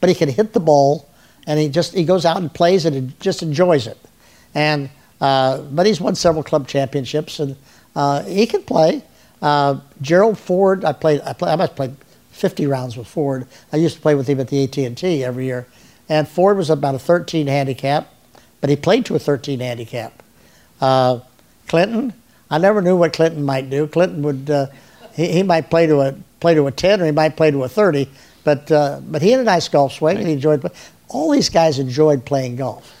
but 0.00 0.08
he 0.08 0.14
can 0.14 0.28
hit 0.28 0.52
the 0.52 0.60
ball, 0.60 1.08
and 1.46 1.58
he 1.58 1.68
just 1.68 1.94
he 1.94 2.04
goes 2.04 2.24
out 2.24 2.38
and 2.38 2.52
plays 2.52 2.84
and 2.84 2.94
he 2.94 3.12
just 3.20 3.42
enjoys 3.42 3.86
it. 3.86 3.98
And 4.54 4.90
uh, 5.20 5.62
but 5.62 5.86
he's 5.86 6.00
won 6.00 6.14
several 6.14 6.42
club 6.42 6.66
championships, 6.66 7.40
and 7.40 7.56
uh, 7.94 8.22
he 8.24 8.46
can 8.46 8.62
play. 8.62 9.02
Uh, 9.42 9.80
Gerald 10.00 10.38
Ford, 10.38 10.84
I 10.84 10.92
played. 10.92 11.20
I, 11.22 11.32
play, 11.32 11.52
I 11.52 11.56
must 11.56 11.76
played 11.76 11.96
50 12.32 12.66
rounds 12.66 12.96
with 12.96 13.06
Ford. 13.06 13.46
I 13.72 13.76
used 13.76 13.96
to 13.96 14.00
play 14.00 14.14
with 14.14 14.26
him 14.26 14.40
at 14.40 14.48
the 14.48 14.64
AT&T 14.64 15.24
every 15.24 15.46
year, 15.46 15.66
and 16.08 16.28
Ford 16.28 16.56
was 16.56 16.70
about 16.70 16.94
a 16.94 16.98
13 16.98 17.46
handicap, 17.46 18.12
but 18.60 18.70
he 18.70 18.76
played 18.76 19.04
to 19.06 19.14
a 19.14 19.18
13 19.18 19.60
handicap. 19.60 20.22
Uh, 20.80 21.20
Clinton, 21.68 22.14
I 22.50 22.58
never 22.58 22.82
knew 22.82 22.96
what 22.96 23.12
Clinton 23.12 23.44
might 23.44 23.70
do. 23.70 23.86
Clinton 23.86 24.22
would 24.22 24.50
uh, 24.50 24.66
he, 25.14 25.32
he 25.32 25.42
might 25.42 25.70
play 25.70 25.86
to 25.86 26.00
a 26.00 26.14
play 26.40 26.54
to 26.54 26.66
a 26.66 26.72
10 26.72 27.00
or 27.00 27.06
he 27.06 27.12
might 27.12 27.36
play 27.36 27.50
to 27.50 27.62
a 27.64 27.68
30, 27.68 28.08
but 28.44 28.70
uh, 28.72 29.00
but 29.02 29.22
he 29.22 29.30
had 29.30 29.40
a 29.40 29.44
nice 29.44 29.68
golf 29.68 29.92
swing 29.92 30.16
and 30.18 30.26
he 30.26 30.32
enjoyed. 30.32 30.64
All 31.08 31.30
these 31.30 31.48
guys 31.48 31.78
enjoyed 31.78 32.24
playing 32.24 32.56
golf, 32.56 32.92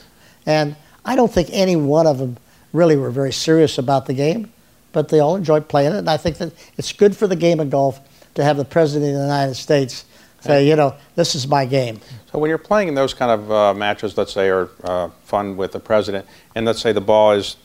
and 0.44 0.76
I 1.04 1.16
don't 1.16 1.32
think 1.32 1.48
any 1.52 1.76
one 1.76 2.06
of 2.06 2.18
them 2.18 2.36
really 2.72 2.96
were 2.96 3.10
very 3.10 3.32
serious 3.32 3.78
about 3.78 4.06
the 4.06 4.14
game, 4.14 4.52
but 4.92 5.08
they 5.08 5.20
all 5.20 5.36
enjoyed 5.36 5.68
playing 5.68 5.92
it. 5.92 5.98
And 5.98 6.10
I 6.10 6.16
think 6.16 6.38
that 6.38 6.52
it's 6.76 6.92
good 6.92 7.16
for 7.16 7.26
the 7.26 7.36
game 7.36 7.60
of 7.60 7.70
golf 7.70 8.00
to 8.34 8.44
have 8.44 8.56
the 8.56 8.64
president 8.64 9.10
of 9.10 9.16
the 9.16 9.22
United 9.22 9.54
States 9.54 10.04
say, 10.40 10.66
you 10.66 10.76
know, 10.76 10.94
this 11.16 11.34
is 11.34 11.46
my 11.46 11.66
game. 11.66 12.00
So 12.32 12.38
when 12.38 12.48
you're 12.48 12.58
playing 12.58 12.88
in 12.88 12.94
those 12.94 13.12
kind 13.12 13.30
of 13.30 13.52
uh, 13.52 13.74
matches, 13.74 14.16
let's 14.16 14.32
say, 14.32 14.48
are 14.48 14.70
uh, 14.84 15.08
fun 15.24 15.56
with 15.56 15.72
the 15.72 15.80
president, 15.80 16.26
and 16.54 16.64
let's 16.64 16.80
say 16.80 16.92
the 16.92 17.00
ball 17.00 17.32
is 17.32 17.56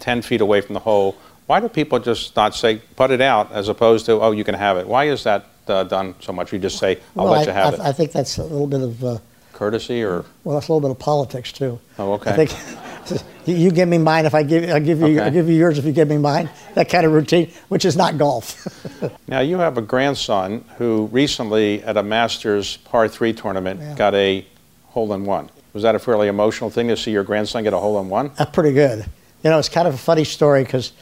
10 0.00 0.22
feet 0.22 0.40
away 0.40 0.60
from 0.60 0.74
the 0.74 0.80
hole, 0.80 1.16
why 1.46 1.60
do 1.60 1.68
people 1.68 1.98
just 1.98 2.34
not 2.36 2.54
say, 2.54 2.80
put 2.96 3.10
it 3.10 3.20
out, 3.20 3.52
as 3.52 3.68
opposed 3.68 4.06
to, 4.06 4.12
oh, 4.12 4.30
you 4.30 4.44
can 4.44 4.54
have 4.54 4.76
it? 4.78 4.86
Why 4.86 5.04
is 5.04 5.24
that 5.24 5.46
uh, 5.68 5.84
done 5.84 6.14
so 6.20 6.32
much? 6.32 6.52
You 6.52 6.58
just 6.58 6.78
say, 6.78 6.98
I'll 7.16 7.24
well, 7.24 7.34
let 7.34 7.48
I, 7.48 7.50
you 7.50 7.52
have 7.52 7.74
I, 7.74 7.76
it. 7.76 7.88
I 7.88 7.92
think 7.92 8.12
that's 8.12 8.38
a 8.38 8.44
little 8.44 8.66
bit 8.66 8.80
of, 8.80 9.04
uh, 9.04 9.18
Courtesy 9.62 10.02
or? 10.02 10.24
well, 10.42 10.56
that's 10.56 10.66
a 10.66 10.72
little 10.72 10.80
bit 10.80 10.90
of 10.90 10.98
politics 10.98 11.52
too. 11.52 11.78
Oh, 11.96 12.14
okay. 12.14 12.32
I 12.32 12.46
think 12.46 13.22
you 13.46 13.70
give 13.70 13.88
me 13.88 13.96
mine 13.96 14.26
if 14.26 14.34
I 14.34 14.42
give, 14.42 14.68
I 14.68 14.80
give 14.80 14.98
you, 14.98 15.06
Okay. 15.06 15.20
I 15.20 15.30
give 15.30 15.48
you 15.48 15.54
yours 15.54 15.78
if 15.78 15.84
you 15.84 15.92
give 15.92 16.08
me 16.08 16.18
mine. 16.18 16.50
That 16.74 16.88
kind 16.88 17.06
of 17.06 17.12
routine, 17.12 17.48
which 17.68 17.84
is 17.84 17.96
not 17.96 18.18
golf. 18.18 18.66
Now, 19.28 19.38
you 19.38 19.58
have 19.58 19.78
a 19.78 19.82
grandson 19.82 20.64
who 20.78 21.06
recently, 21.12 21.80
at 21.84 21.96
a 21.96 22.02
Masters 22.02 22.78
par 22.78 23.06
three 23.06 23.32
tournament, 23.32 23.96
got 23.96 24.14
a 24.16 24.44
hole 24.88 25.12
in 25.14 25.24
one. 25.24 25.48
Was 25.74 25.84
that 25.84 25.94
a 25.94 25.98
fairly 26.00 26.26
emotional 26.26 26.68
thing 26.68 26.88
to 26.88 26.96
see 26.96 27.12
your 27.12 27.22
grandson 27.24 27.62
get 27.62 27.72
a 27.72 27.78
hole 27.78 28.00
in 28.00 28.08
one? 28.08 28.32
That's 28.36 28.50
pretty 28.50 28.72
good. 28.72 29.06
You 29.44 29.50
know, 29.50 29.58
it's 29.60 29.68
kind 29.68 29.86
of 29.86 29.94
a 29.94 29.98
funny 29.98 30.24
story 30.24 30.64
because 30.64 30.92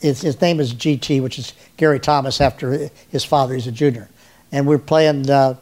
his 0.00 0.38
name 0.42 0.60
is 0.60 0.74
GT, 0.74 1.22
which 1.22 1.38
is 1.38 1.54
Gary 1.78 1.98
Thomas 1.98 2.42
after 2.42 2.90
his 3.10 3.24
father. 3.24 3.54
He's 3.54 3.66
a 3.66 3.72
junior. 3.72 4.08
And 4.52 4.66
we're 4.66 4.78
playing, 4.78 5.30
uh, 5.30 5.54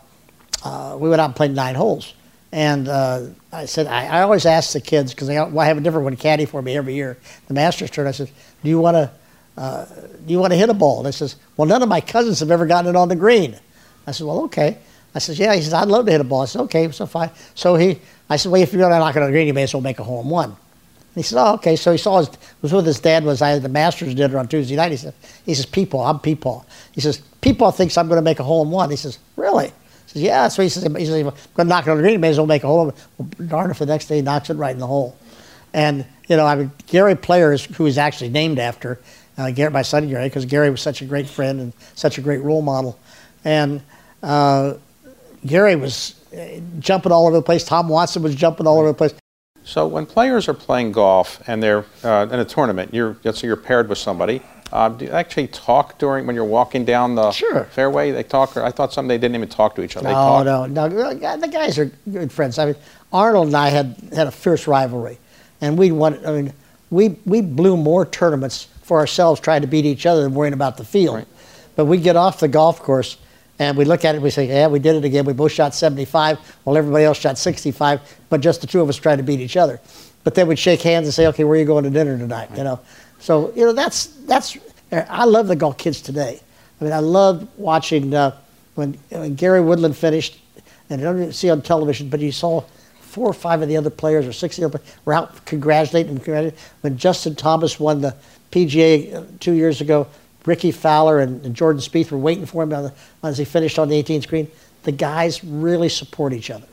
uh, 0.64 0.96
we 0.98 1.08
went 1.08 1.20
out 1.20 1.26
and 1.26 1.36
played 1.36 1.52
nine 1.52 1.74
holes. 1.74 2.14
And 2.50 2.88
uh, 2.88 3.26
I 3.52 3.66
said, 3.66 3.86
I, 3.86 4.06
I 4.06 4.22
always 4.22 4.46
ask 4.46 4.72
the 4.72 4.80
kids, 4.80 5.12
because 5.12 5.28
I, 5.28 5.44
I 5.44 5.66
have 5.66 5.76
a 5.76 5.80
different 5.80 6.04
one 6.04 6.16
caddy 6.16 6.46
for 6.46 6.62
me 6.62 6.76
every 6.76 6.94
year, 6.94 7.18
the 7.46 7.54
Masters 7.54 7.90
tour. 7.90 8.08
I 8.08 8.12
said, 8.12 8.30
do 8.62 8.70
you 8.70 8.78
want 8.80 8.94
to 8.96 9.10
uh, 9.58 9.84
do 9.84 10.32
you 10.32 10.38
want 10.38 10.52
to 10.52 10.56
hit 10.56 10.68
a 10.68 10.74
ball? 10.74 10.98
And 10.98 11.06
he 11.06 11.12
says, 11.12 11.34
well, 11.56 11.66
none 11.66 11.82
of 11.82 11.88
my 11.88 12.00
cousins 12.00 12.38
have 12.40 12.50
ever 12.52 12.64
gotten 12.64 12.88
it 12.88 12.96
on 12.96 13.08
the 13.08 13.16
green. 13.16 13.58
I 14.06 14.12
said, 14.12 14.26
well, 14.26 14.42
okay. 14.42 14.78
I 15.16 15.18
said, 15.18 15.36
yeah. 15.36 15.52
He 15.52 15.62
says, 15.62 15.74
I'd 15.74 15.88
love 15.88 16.06
to 16.06 16.12
hit 16.12 16.20
a 16.20 16.24
ball. 16.24 16.42
I 16.42 16.44
said, 16.44 16.62
okay, 16.62 16.88
so 16.92 17.06
fine. 17.06 17.30
So 17.56 17.74
he, 17.74 17.98
I 18.30 18.36
said, 18.36 18.52
well, 18.52 18.62
if 18.62 18.72
you're 18.72 18.80
going 18.80 18.92
to 18.92 18.98
knock 19.00 19.16
it 19.16 19.22
on 19.22 19.26
the 19.26 19.32
green, 19.32 19.48
you 19.48 19.54
may 19.54 19.64
as 19.64 19.74
well 19.74 19.80
make 19.80 19.98
a 19.98 20.04
hole 20.04 20.22
in 20.22 20.28
one. 20.28 20.50
And 20.50 20.56
he 21.16 21.22
said, 21.22 21.42
oh, 21.42 21.54
okay. 21.54 21.74
So 21.74 21.90
he 21.90 21.98
saw 21.98 22.18
his, 22.18 22.30
was 22.62 22.72
with 22.72 22.86
his 22.86 23.00
dad, 23.00 23.24
was 23.24 23.42
I 23.42 23.52
at 23.52 23.62
the 23.62 23.68
Masters 23.68 24.14
dinner 24.14 24.38
on 24.38 24.46
Tuesday 24.46 24.76
night. 24.76 24.92
He 24.92 24.96
said, 24.96 25.14
he 25.44 25.54
says, 25.54 25.66
Peepaw, 25.66 26.08
I'm 26.08 26.20
Peepaw. 26.20 26.64
He 26.92 27.00
says, 27.00 27.20
Peepaw 27.42 27.74
thinks 27.74 27.98
I'm 27.98 28.06
going 28.06 28.18
to 28.18 28.22
make 28.22 28.38
a 28.38 28.44
hole 28.44 28.64
in 28.64 28.70
one. 28.70 28.90
He 28.90 28.96
says, 28.96 29.18
really? 29.34 29.72
He 30.08 30.12
says, 30.12 30.22
yeah. 30.22 30.48
So 30.48 30.62
he 30.62 30.68
says, 30.68 30.84
he 30.84 31.06
says, 31.06 31.14
I'm 31.14 31.24
going 31.24 31.34
to 31.56 31.64
knock 31.64 31.86
it 31.86 31.90
on 31.90 31.98
the 31.98 32.02
green, 32.02 32.20
may 32.20 32.30
as 32.30 32.38
well 32.38 32.46
make 32.46 32.64
a 32.64 32.66
hole. 32.66 32.88
in 32.88 32.94
one." 33.18 33.28
Well, 33.38 33.48
darn 33.48 33.70
if 33.70 33.78
the 33.78 33.86
next 33.86 34.06
day 34.06 34.16
he 34.16 34.22
knocks 34.22 34.50
it 34.50 34.54
right 34.54 34.72
in 34.72 34.78
the 34.78 34.86
hole. 34.86 35.16
And, 35.74 36.06
you 36.28 36.36
know, 36.36 36.46
I 36.46 36.56
mean, 36.56 36.70
Gary 36.86 37.14
Player, 37.14 37.52
is, 37.52 37.64
who 37.64 37.86
is 37.86 37.98
actually 37.98 38.30
named 38.30 38.58
after 38.58 38.98
uh, 39.36 39.50
Gary, 39.50 39.70
my 39.70 39.82
son 39.82 40.08
Gary, 40.08 40.24
because 40.24 40.46
Gary 40.46 40.70
was 40.70 40.80
such 40.80 41.02
a 41.02 41.04
great 41.04 41.28
friend 41.28 41.60
and 41.60 41.72
such 41.94 42.18
a 42.18 42.20
great 42.20 42.42
role 42.42 42.62
model. 42.62 42.98
And 43.44 43.82
uh, 44.22 44.74
Gary 45.46 45.76
was 45.76 46.14
uh, 46.36 46.60
jumping 46.78 47.12
all 47.12 47.26
over 47.26 47.36
the 47.36 47.42
place. 47.42 47.64
Tom 47.64 47.88
Watson 47.88 48.22
was 48.22 48.34
jumping 48.34 48.66
all 48.66 48.78
over 48.78 48.88
the 48.88 48.94
place. 48.94 49.14
So 49.64 49.86
when 49.86 50.06
players 50.06 50.48
are 50.48 50.54
playing 50.54 50.92
golf 50.92 51.42
and 51.46 51.62
they're 51.62 51.84
uh, 52.02 52.26
in 52.30 52.40
a 52.40 52.44
tournament, 52.44 52.94
you're 52.94 53.18
let's 53.22 53.42
you're 53.42 53.54
paired 53.54 53.88
with 53.90 53.98
somebody. 53.98 54.40
Uh, 54.72 54.88
do 54.90 55.06
you 55.06 55.10
actually 55.10 55.46
talk 55.48 55.98
during 55.98 56.26
when 56.26 56.34
you're 56.36 56.44
walking 56.44 56.84
down 56.84 57.14
the 57.14 57.30
Sure. 57.30 57.64
fairway? 57.64 58.10
They 58.10 58.22
talk. 58.22 58.56
Or 58.56 58.62
I 58.62 58.70
thought 58.70 58.92
some 58.92 59.08
they 59.08 59.18
didn't 59.18 59.36
even 59.36 59.48
talk 59.48 59.74
to 59.76 59.82
each 59.82 59.96
other. 59.96 60.10
No, 60.10 60.42
no, 60.42 60.66
no. 60.66 60.88
The 61.14 61.48
guys 61.48 61.78
are 61.78 61.90
good 62.10 62.30
friends. 62.30 62.58
I 62.58 62.66
mean, 62.66 62.74
Arnold 63.12 63.46
and 63.48 63.56
I 63.56 63.68
had 63.70 63.96
had 64.14 64.26
a 64.26 64.30
fierce 64.30 64.66
rivalry, 64.66 65.18
and 65.60 65.78
we 65.78 65.90
won. 65.92 66.18
I 66.26 66.32
mean, 66.32 66.52
we 66.90 67.16
we 67.24 67.40
blew 67.40 67.76
more 67.76 68.04
tournaments 68.04 68.66
for 68.82 68.98
ourselves 68.98 69.40
trying 69.40 69.60
to 69.62 69.66
beat 69.66 69.84
each 69.86 70.06
other 70.06 70.22
than 70.22 70.34
worrying 70.34 70.54
about 70.54 70.76
the 70.76 70.84
field. 70.84 71.16
Right. 71.16 71.26
But 71.76 71.86
we 71.86 71.98
get 71.98 72.16
off 72.16 72.40
the 72.40 72.48
golf 72.48 72.82
course 72.82 73.16
and 73.58 73.76
we 73.76 73.84
look 73.84 74.04
at 74.04 74.14
it. 74.14 74.18
and 74.18 74.22
We 74.22 74.30
say, 74.30 74.46
"Yeah, 74.48 74.66
we 74.68 74.78
did 74.78 74.96
it 74.96 75.04
again. 75.04 75.24
We 75.24 75.32
both 75.32 75.52
shot 75.52 75.74
75, 75.74 76.38
while 76.64 76.76
everybody 76.76 77.04
else 77.04 77.18
shot 77.18 77.38
65, 77.38 78.00
but 78.30 78.40
just 78.40 78.60
the 78.60 78.66
two 78.66 78.80
of 78.80 78.88
us 78.88 78.96
trying 78.96 79.16
to 79.18 79.22
beat 79.22 79.40
each 79.40 79.56
other." 79.56 79.80
But 80.24 80.34
then 80.34 80.46
we'd 80.48 80.58
shake 80.58 80.82
hands 80.82 81.06
and 81.06 81.14
say, 81.14 81.26
"Okay, 81.28 81.44
where 81.44 81.54
are 81.56 81.58
you 81.58 81.64
going 81.64 81.84
to 81.84 81.90
dinner 81.90 82.18
tonight?" 82.18 82.50
You 82.56 82.64
know. 82.64 82.80
So 83.18 83.52
you 83.54 83.64
know 83.64 83.72
that's 83.72 84.06
that's 84.26 84.56
I 84.92 85.24
love 85.24 85.48
the 85.48 85.56
golf 85.56 85.78
kids 85.78 86.00
today. 86.00 86.40
I 86.80 86.84
mean, 86.84 86.92
I 86.92 87.00
loved 87.00 87.48
watching 87.56 88.14
uh, 88.14 88.36
when, 88.74 88.94
when 89.10 89.34
Gary 89.34 89.60
Woodland 89.60 89.96
finished, 89.96 90.38
and 90.88 91.00
I 91.00 91.04
don't 91.04 91.32
see 91.32 91.50
on 91.50 91.60
television, 91.62 92.08
but 92.08 92.20
you 92.20 92.32
saw 92.32 92.62
four 93.00 93.28
or 93.28 93.34
five 93.34 93.62
of 93.62 93.68
the 93.68 93.76
other 93.76 93.90
players 93.90 94.26
or 94.26 94.32
six 94.32 94.56
of 94.56 94.62
the 94.62 94.66
other 94.68 94.78
players 94.78 94.98
were 95.04 95.14
out 95.14 95.44
congratulating 95.44 96.10
and 96.10 96.22
congratulating. 96.22 96.58
When 96.82 96.96
Justin 96.96 97.34
Thomas 97.34 97.80
won 97.80 98.00
the 98.00 98.14
PGA 98.52 99.14
uh, 99.14 99.24
two 99.40 99.52
years 99.52 99.80
ago, 99.80 100.06
Rickie 100.46 100.70
Fowler 100.70 101.20
and, 101.20 101.44
and 101.44 101.54
Jordan 101.54 101.82
Spieth 101.82 102.10
were 102.10 102.18
waiting 102.18 102.46
for 102.46 102.62
him 102.62 102.70
the, 102.70 102.94
as 103.22 103.36
he 103.36 103.44
finished 103.44 103.78
on 103.78 103.88
the 103.88 104.02
18th 104.02 104.22
screen. 104.22 104.50
The 104.84 104.92
guys 104.92 105.42
really 105.44 105.88
support 105.88 106.32
each 106.32 106.50
other, 106.50 106.68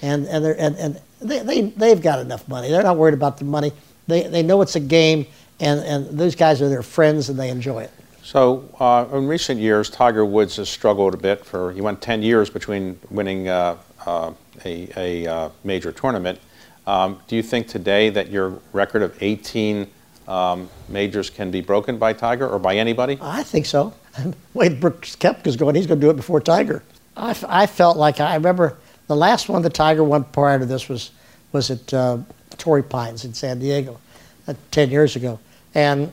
and 0.00 0.26
and 0.26 0.46
and, 0.46 0.76
and 0.76 1.00
they, 1.20 1.40
they 1.40 1.60
they've 1.62 2.00
got 2.00 2.20
enough 2.20 2.48
money. 2.48 2.70
They're 2.70 2.84
not 2.84 2.96
worried 2.96 3.14
about 3.14 3.36
the 3.36 3.44
money. 3.44 3.72
They 4.06 4.22
they 4.28 4.42
know 4.42 4.62
it's 4.62 4.76
a 4.76 4.80
game, 4.80 5.26
and 5.60 5.80
and 5.80 6.18
those 6.18 6.34
guys 6.34 6.62
are 6.62 6.68
their 6.68 6.82
friends, 6.82 7.28
and 7.28 7.38
they 7.38 7.50
enjoy 7.50 7.82
it. 7.82 7.90
So, 8.22 8.68
uh, 8.78 9.06
in 9.16 9.26
recent 9.26 9.58
years, 9.58 9.88
Tiger 9.88 10.24
Woods 10.24 10.56
has 10.56 10.68
struggled 10.68 11.14
a 11.14 11.16
bit. 11.16 11.46
For 11.46 11.72
he 11.72 11.80
went 11.80 12.02
10 12.02 12.22
years 12.22 12.50
between 12.50 12.98
winning 13.10 13.48
uh, 13.48 13.78
uh, 14.04 14.32
a, 14.64 14.88
a 14.96 15.26
uh, 15.26 15.50
major 15.64 15.92
tournament. 15.92 16.38
Um, 16.86 17.20
do 17.26 17.36
you 17.36 17.42
think 17.42 17.68
today 17.68 18.10
that 18.10 18.30
your 18.30 18.60
record 18.72 19.02
of 19.02 19.16
18 19.22 19.86
um, 20.26 20.68
majors 20.88 21.30
can 21.30 21.50
be 21.50 21.60
broken 21.60 21.98
by 21.98 22.12
Tiger 22.12 22.48
or 22.48 22.58
by 22.58 22.76
anybody? 22.76 23.18
I 23.20 23.42
think 23.42 23.66
so. 23.66 23.94
Way 24.54 24.68
Brooks 24.68 25.16
Koepka's 25.16 25.56
going, 25.56 25.74
he's 25.74 25.86
going 25.86 26.00
to 26.00 26.06
do 26.06 26.10
it 26.10 26.16
before 26.16 26.40
Tiger. 26.40 26.82
I, 27.16 27.36
I 27.48 27.66
felt 27.66 27.96
like 27.96 28.20
I 28.20 28.34
remember 28.34 28.76
the 29.06 29.16
last 29.16 29.48
one 29.48 29.62
the 29.62 29.70
Tiger 29.70 30.04
won 30.04 30.24
prior 30.24 30.58
to 30.58 30.66
this 30.66 30.88
was 30.88 31.10
was 31.50 31.70
at 31.70 31.94
uh, 31.94 32.18
Torrey 32.58 32.82
Pines 32.82 33.24
in 33.24 33.32
San 33.32 33.58
Diego, 33.58 33.98
uh, 34.46 34.54
10 34.70 34.90
years 34.90 35.16
ago, 35.16 35.40
and 35.74 36.12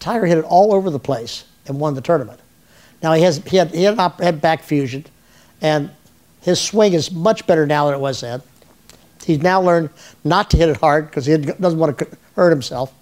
Tiger 0.00 0.26
hit 0.26 0.38
it 0.38 0.44
all 0.44 0.74
over 0.74 0.90
the 0.90 0.98
place 0.98 1.44
and 1.66 1.80
won 1.80 1.94
the 1.94 2.00
tournament. 2.00 2.40
Now 3.02 3.12
he 3.12 3.22
has 3.22 3.38
he 3.46 3.56
had 3.56 3.74
he 3.74 3.84
had, 3.84 3.98
had 3.98 4.40
back 4.40 4.62
fusion, 4.62 5.04
and 5.60 5.90
his 6.40 6.60
swing 6.60 6.92
is 6.92 7.10
much 7.10 7.46
better 7.46 7.66
now 7.66 7.86
than 7.86 7.94
it 7.94 8.00
was 8.00 8.20
then. 8.20 8.42
He's 9.24 9.42
now 9.42 9.60
learned 9.60 9.90
not 10.22 10.50
to 10.50 10.56
hit 10.56 10.68
it 10.68 10.76
hard 10.76 11.06
because 11.06 11.26
he 11.26 11.36
doesn't 11.36 11.78
want 11.78 11.98
to 11.98 12.08
hurt 12.36 12.50
himself. 12.50 12.94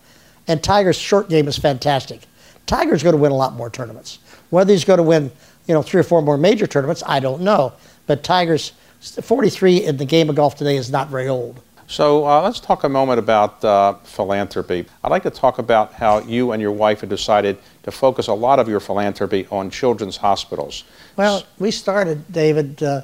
And 0.48 0.62
Tiger's 0.62 0.96
short 0.96 1.28
game 1.28 1.48
is 1.48 1.58
fantastic. 1.58 2.22
Tiger's 2.66 3.02
going 3.02 3.14
to 3.14 3.20
win 3.20 3.32
a 3.32 3.36
lot 3.36 3.52
more 3.52 3.68
tournaments. 3.68 4.18
Whether 4.50 4.72
he's 4.72 4.84
going 4.84 4.96
to 4.98 5.02
win, 5.02 5.30
you 5.66 5.74
know, 5.74 5.82
three 5.82 6.00
or 6.00 6.04
four 6.04 6.22
more 6.22 6.38
major 6.38 6.66
tournaments, 6.66 7.02
I 7.06 7.20
don't 7.20 7.42
know. 7.42 7.74
But 8.06 8.22
Tiger's 8.22 8.72
43 9.00 9.84
in 9.84 9.96
the 9.98 10.04
game 10.04 10.30
of 10.30 10.36
golf 10.36 10.56
today 10.56 10.76
is 10.76 10.90
not 10.90 11.08
very 11.08 11.28
old. 11.28 11.60
So 11.86 12.26
uh, 12.26 12.42
let's 12.42 12.60
talk 12.60 12.84
a 12.84 12.88
moment 12.88 13.18
about 13.18 13.62
uh, 13.62 13.94
philanthropy. 14.04 14.86
I'd 15.02 15.10
like 15.10 15.22
to 15.24 15.30
talk 15.30 15.58
about 15.58 15.92
how 15.92 16.20
you 16.20 16.52
and 16.52 16.60
your 16.60 16.72
wife 16.72 17.00
have 17.00 17.10
decided 17.10 17.58
to 17.82 17.90
focus 17.90 18.28
a 18.28 18.32
lot 18.32 18.58
of 18.58 18.68
your 18.68 18.80
philanthropy 18.80 19.46
on 19.50 19.70
children's 19.70 20.16
hospitals. 20.16 20.84
Well, 21.16 21.44
we 21.58 21.70
started, 21.70 22.30
David, 22.32 22.82
uh, 22.82 23.02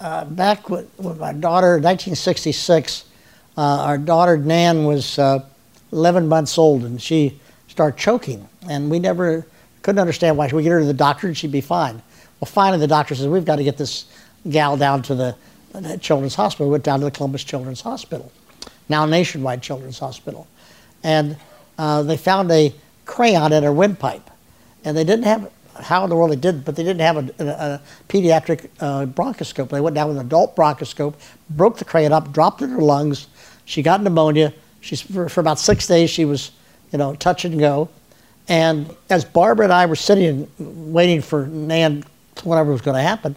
uh 0.00 0.24
back 0.24 0.68
with, 0.68 0.88
with, 0.98 1.18
my 1.18 1.32
daughter 1.32 1.76
in 1.76 1.82
1966. 1.82 3.04
Uh, 3.56 3.60
our 3.60 3.98
daughter 3.98 4.36
Nan 4.36 4.84
was 4.84 5.18
uh, 5.18 5.44
11 5.92 6.28
months 6.28 6.58
old 6.58 6.84
and 6.84 7.00
she 7.00 7.40
started 7.68 7.98
choking. 7.98 8.48
And 8.68 8.90
we 8.90 8.98
never 8.98 9.46
couldn't 9.82 10.00
understand 10.00 10.36
why. 10.36 10.48
We 10.48 10.62
get 10.64 10.72
her 10.72 10.80
to 10.80 10.86
the 10.86 10.92
doctor 10.92 11.28
and 11.28 11.36
she'd 11.36 11.52
be 11.52 11.60
fine. 11.60 12.02
Well, 12.40 12.46
finally, 12.46 12.80
the 12.80 12.88
doctor 12.88 13.14
says, 13.14 13.26
We've 13.26 13.44
got 13.44 13.56
to 13.56 13.64
get 13.64 13.76
this 13.76 14.06
gal 14.48 14.76
down 14.76 15.02
to 15.02 15.14
the 15.14 15.36
Children's 16.00 16.34
Hospital. 16.34 16.66
We 16.66 16.72
went 16.72 16.84
down 16.84 16.98
to 17.00 17.04
the 17.04 17.10
Columbus 17.10 17.44
Children's 17.44 17.80
Hospital, 17.80 18.30
now 18.88 19.06
Nationwide 19.06 19.62
Children's 19.62 19.98
Hospital. 19.98 20.46
And 21.02 21.36
uh, 21.78 22.02
they 22.02 22.16
found 22.16 22.50
a 22.50 22.74
crayon 23.04 23.52
in 23.52 23.62
her 23.62 23.72
windpipe. 23.72 24.28
And 24.84 24.96
they 24.96 25.04
didn't 25.04 25.24
have, 25.24 25.50
how 25.74 26.04
in 26.04 26.10
the 26.10 26.16
world 26.16 26.30
they 26.30 26.36
did, 26.36 26.64
but 26.64 26.76
they 26.76 26.82
didn't 26.82 27.00
have 27.00 27.16
a, 27.16 27.44
a, 27.44 27.46
a 27.46 27.80
pediatric 28.08 28.68
uh, 28.80 29.06
bronchoscope. 29.06 29.68
They 29.68 29.80
went 29.80 29.94
down 29.94 30.08
with 30.08 30.18
an 30.18 30.26
adult 30.26 30.56
bronchoscope, 30.56 31.14
broke 31.50 31.78
the 31.78 31.84
crayon 31.84 32.12
up, 32.12 32.32
dropped 32.32 32.62
it 32.62 32.66
in 32.66 32.70
her 32.70 32.80
lungs. 32.80 33.28
She 33.64 33.82
got 33.82 34.02
pneumonia. 34.02 34.52
She's, 34.80 35.00
for, 35.00 35.28
for 35.28 35.40
about 35.40 35.58
six 35.58 35.86
days, 35.86 36.10
she 36.10 36.24
was, 36.24 36.52
you 36.92 36.98
know, 36.98 37.14
touch 37.14 37.44
and 37.44 37.58
go. 37.58 37.88
And 38.48 38.94
as 39.10 39.24
Barbara 39.24 39.64
and 39.66 39.72
I 39.72 39.86
were 39.86 39.96
sitting 39.96 40.48
waiting 40.58 41.20
for 41.20 41.46
Nan, 41.46 42.04
whatever 42.44 42.72
was 42.72 42.80
going 42.80 42.96
to 42.96 43.02
happen, 43.02 43.36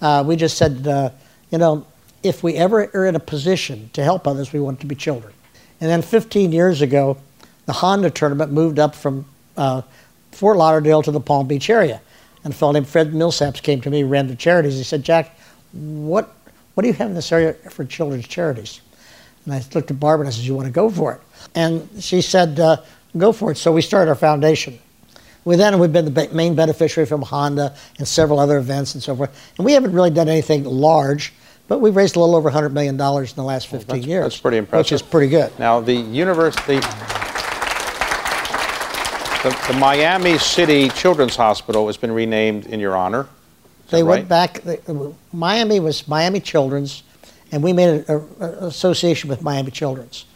uh, 0.00 0.22
we 0.26 0.36
just 0.36 0.58
said, 0.58 0.86
uh, 0.86 1.10
you 1.52 1.58
know, 1.58 1.86
if 2.22 2.42
we 2.42 2.54
ever 2.54 2.90
are 2.94 3.06
in 3.06 3.14
a 3.14 3.20
position 3.20 3.90
to 3.92 4.02
help 4.02 4.26
others, 4.26 4.52
we 4.52 4.58
want 4.58 4.80
to 4.80 4.86
be 4.86 4.94
children. 4.94 5.32
And 5.80 5.90
then 5.90 6.02
15 6.02 6.50
years 6.50 6.80
ago, 6.80 7.18
the 7.66 7.72
Honda 7.72 8.10
tournament 8.10 8.50
moved 8.50 8.78
up 8.78 8.94
from 8.94 9.26
uh, 9.56 9.82
Fort 10.32 10.56
Lauderdale 10.56 11.02
to 11.02 11.10
the 11.10 11.20
Palm 11.20 11.46
Beach 11.46 11.68
area. 11.68 12.00
And 12.42 12.54
a 12.54 12.56
fellow 12.56 12.72
named 12.72 12.88
Fred 12.88 13.12
Millsaps 13.12 13.62
came 13.62 13.80
to 13.82 13.90
me, 13.90 14.02
ran 14.02 14.26
the 14.26 14.34
charities. 14.34 14.76
He 14.76 14.82
said, 14.82 15.04
Jack, 15.04 15.36
what, 15.72 16.34
what 16.74 16.82
do 16.82 16.88
you 16.88 16.94
have 16.94 17.08
in 17.08 17.14
this 17.14 17.30
area 17.30 17.52
for 17.54 17.84
children's 17.84 18.26
charities? 18.26 18.80
And 19.44 19.54
I 19.54 19.62
looked 19.74 19.90
at 19.90 20.00
Barbara 20.00 20.26
and 20.26 20.32
I 20.32 20.36
said, 20.36 20.44
You 20.44 20.54
want 20.54 20.66
to 20.66 20.72
go 20.72 20.88
for 20.88 21.14
it? 21.14 21.20
And 21.54 21.88
she 22.02 22.22
said, 22.22 22.58
uh, 22.58 22.78
Go 23.16 23.32
for 23.32 23.52
it. 23.52 23.58
So 23.58 23.72
we 23.72 23.82
started 23.82 24.08
our 24.08 24.16
foundation. 24.16 24.78
We 25.44 25.56
then 25.56 25.78
we've 25.78 25.92
been 25.92 26.12
the 26.12 26.28
main 26.32 26.54
beneficiary 26.54 27.06
from 27.06 27.22
Honda 27.22 27.74
and 27.98 28.06
several 28.06 28.38
other 28.38 28.58
events 28.58 28.94
and 28.94 29.02
so 29.02 29.16
forth. 29.16 29.52
And 29.58 29.64
we 29.64 29.72
haven't 29.72 29.92
really 29.92 30.10
done 30.10 30.28
anything 30.28 30.64
large. 30.64 31.32
But 31.72 31.80
we've 31.80 31.96
raised 31.96 32.16
a 32.16 32.20
little 32.20 32.36
over 32.36 32.50
$100 32.50 32.72
million 32.72 32.96
in 32.96 32.98
the 32.98 33.42
last 33.42 33.68
15 33.68 33.88
well, 33.88 33.96
that's, 33.96 34.06
years. 34.06 34.24
That's 34.24 34.38
pretty 34.40 34.58
impressive. 34.58 34.84
Which 34.84 34.92
is 34.92 35.00
pretty 35.00 35.28
good. 35.28 35.58
Now, 35.58 35.80
the 35.80 35.94
university, 35.94 36.74
the, 39.40 39.72
the 39.72 39.78
Miami 39.78 40.36
City 40.36 40.90
Children's 40.90 41.34
Hospital 41.34 41.86
has 41.86 41.96
been 41.96 42.12
renamed 42.12 42.66
in 42.66 42.78
your 42.78 42.94
honor. 42.94 43.26
They 43.88 44.02
right? 44.02 44.16
went 44.16 44.28
back, 44.28 44.60
they, 44.60 44.80
Miami 45.32 45.80
was 45.80 46.06
Miami 46.06 46.40
Children's, 46.40 47.04
and 47.52 47.62
we 47.62 47.72
made 47.72 48.04
an 48.06 48.28
association 48.40 49.30
with 49.30 49.40
Miami 49.40 49.70
Children's. 49.70 50.26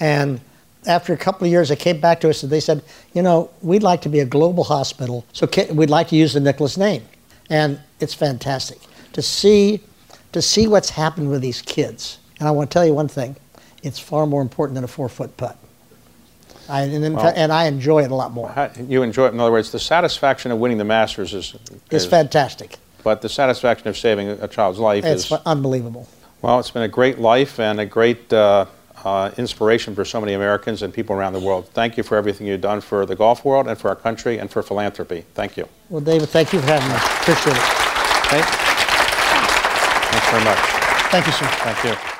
And 0.00 0.40
after 0.88 1.12
a 1.12 1.16
couple 1.16 1.46
of 1.46 1.52
years, 1.52 1.68
they 1.68 1.76
came 1.76 2.00
back 2.00 2.20
to 2.22 2.30
us 2.30 2.42
and 2.42 2.50
they 2.50 2.58
said, 2.58 2.82
you 3.14 3.22
know, 3.22 3.48
we'd 3.62 3.84
like 3.84 4.02
to 4.02 4.08
be 4.08 4.18
a 4.18 4.26
global 4.26 4.64
hospital, 4.64 5.24
so 5.32 5.48
we'd 5.70 5.88
like 5.88 6.08
to 6.08 6.16
use 6.16 6.32
the 6.32 6.40
Nicklaus 6.40 6.76
name. 6.76 7.04
And 7.48 7.78
it's 8.00 8.12
fantastic 8.12 8.80
to 9.12 9.22
see 9.22 9.82
to 10.32 10.42
see 10.42 10.66
what's 10.66 10.90
happened 10.90 11.30
with 11.30 11.40
these 11.40 11.62
kids. 11.62 12.18
And 12.38 12.48
I 12.48 12.50
want 12.50 12.70
to 12.70 12.74
tell 12.74 12.86
you 12.86 12.94
one 12.94 13.08
thing 13.08 13.36
it's 13.82 13.98
far 13.98 14.26
more 14.26 14.42
important 14.42 14.74
than 14.74 14.84
a 14.84 14.88
four 14.88 15.08
foot 15.08 15.36
putt. 15.36 15.56
I, 16.68 16.82
and, 16.82 17.16
well, 17.16 17.32
and, 17.34 17.52
I 17.52 17.64
enjoy 17.64 18.04
it 18.04 18.12
a 18.12 18.14
lot 18.14 18.32
more. 18.32 18.70
You 18.86 19.02
enjoy 19.02 19.26
it. 19.26 19.34
In 19.34 19.40
other 19.40 19.50
words, 19.50 19.72
the 19.72 19.80
satisfaction 19.80 20.52
of 20.52 20.58
winning 20.58 20.78
the 20.78 20.84
Masters 20.84 21.34
is, 21.34 21.56
is, 21.90 22.04
is 22.04 22.06
fantastic. 22.06 22.76
But 23.02 23.22
the 23.22 23.28
satisfaction 23.28 23.88
of 23.88 23.98
saving 23.98 24.28
a 24.28 24.46
child's 24.46 24.78
life 24.78 25.04
it's 25.04 25.26
is 25.26 25.32
unbelievable. 25.46 26.06
Well, 26.42 26.60
it's 26.60 26.70
been 26.70 26.82
a 26.82 26.88
great 26.88 27.18
life 27.18 27.58
and 27.58 27.80
a 27.80 27.86
great 27.86 28.32
uh, 28.32 28.66
uh, 29.04 29.32
inspiration 29.36 29.94
for 29.94 30.04
so 30.04 30.20
many 30.20 30.34
Americans 30.34 30.82
and 30.82 30.94
people 30.94 31.16
around 31.16 31.32
the 31.32 31.40
world. 31.40 31.68
Thank 31.70 31.96
you 31.96 32.02
for 32.02 32.16
everything 32.16 32.46
you've 32.46 32.60
done 32.60 32.80
for 32.80 33.04
the 33.04 33.16
golf 33.16 33.44
world 33.44 33.66
and 33.66 33.76
for 33.76 33.88
our 33.88 33.96
country 33.96 34.38
and 34.38 34.50
for 34.50 34.62
philanthropy. 34.62 35.24
Thank 35.34 35.56
you. 35.56 35.68
Well, 35.88 36.02
David, 36.02 36.28
thank 36.28 36.52
you 36.52 36.60
for 36.60 36.66
having 36.66 36.88
me. 36.88 36.94
Appreciate 36.94 37.56
it. 37.56 37.62
Thank 38.30 38.69
very 40.30 40.44
much. 40.44 40.58
Thank 41.10 41.26
you, 41.26 41.32
sir. 41.32 41.46
Thank 41.46 41.84
you. 41.84 42.19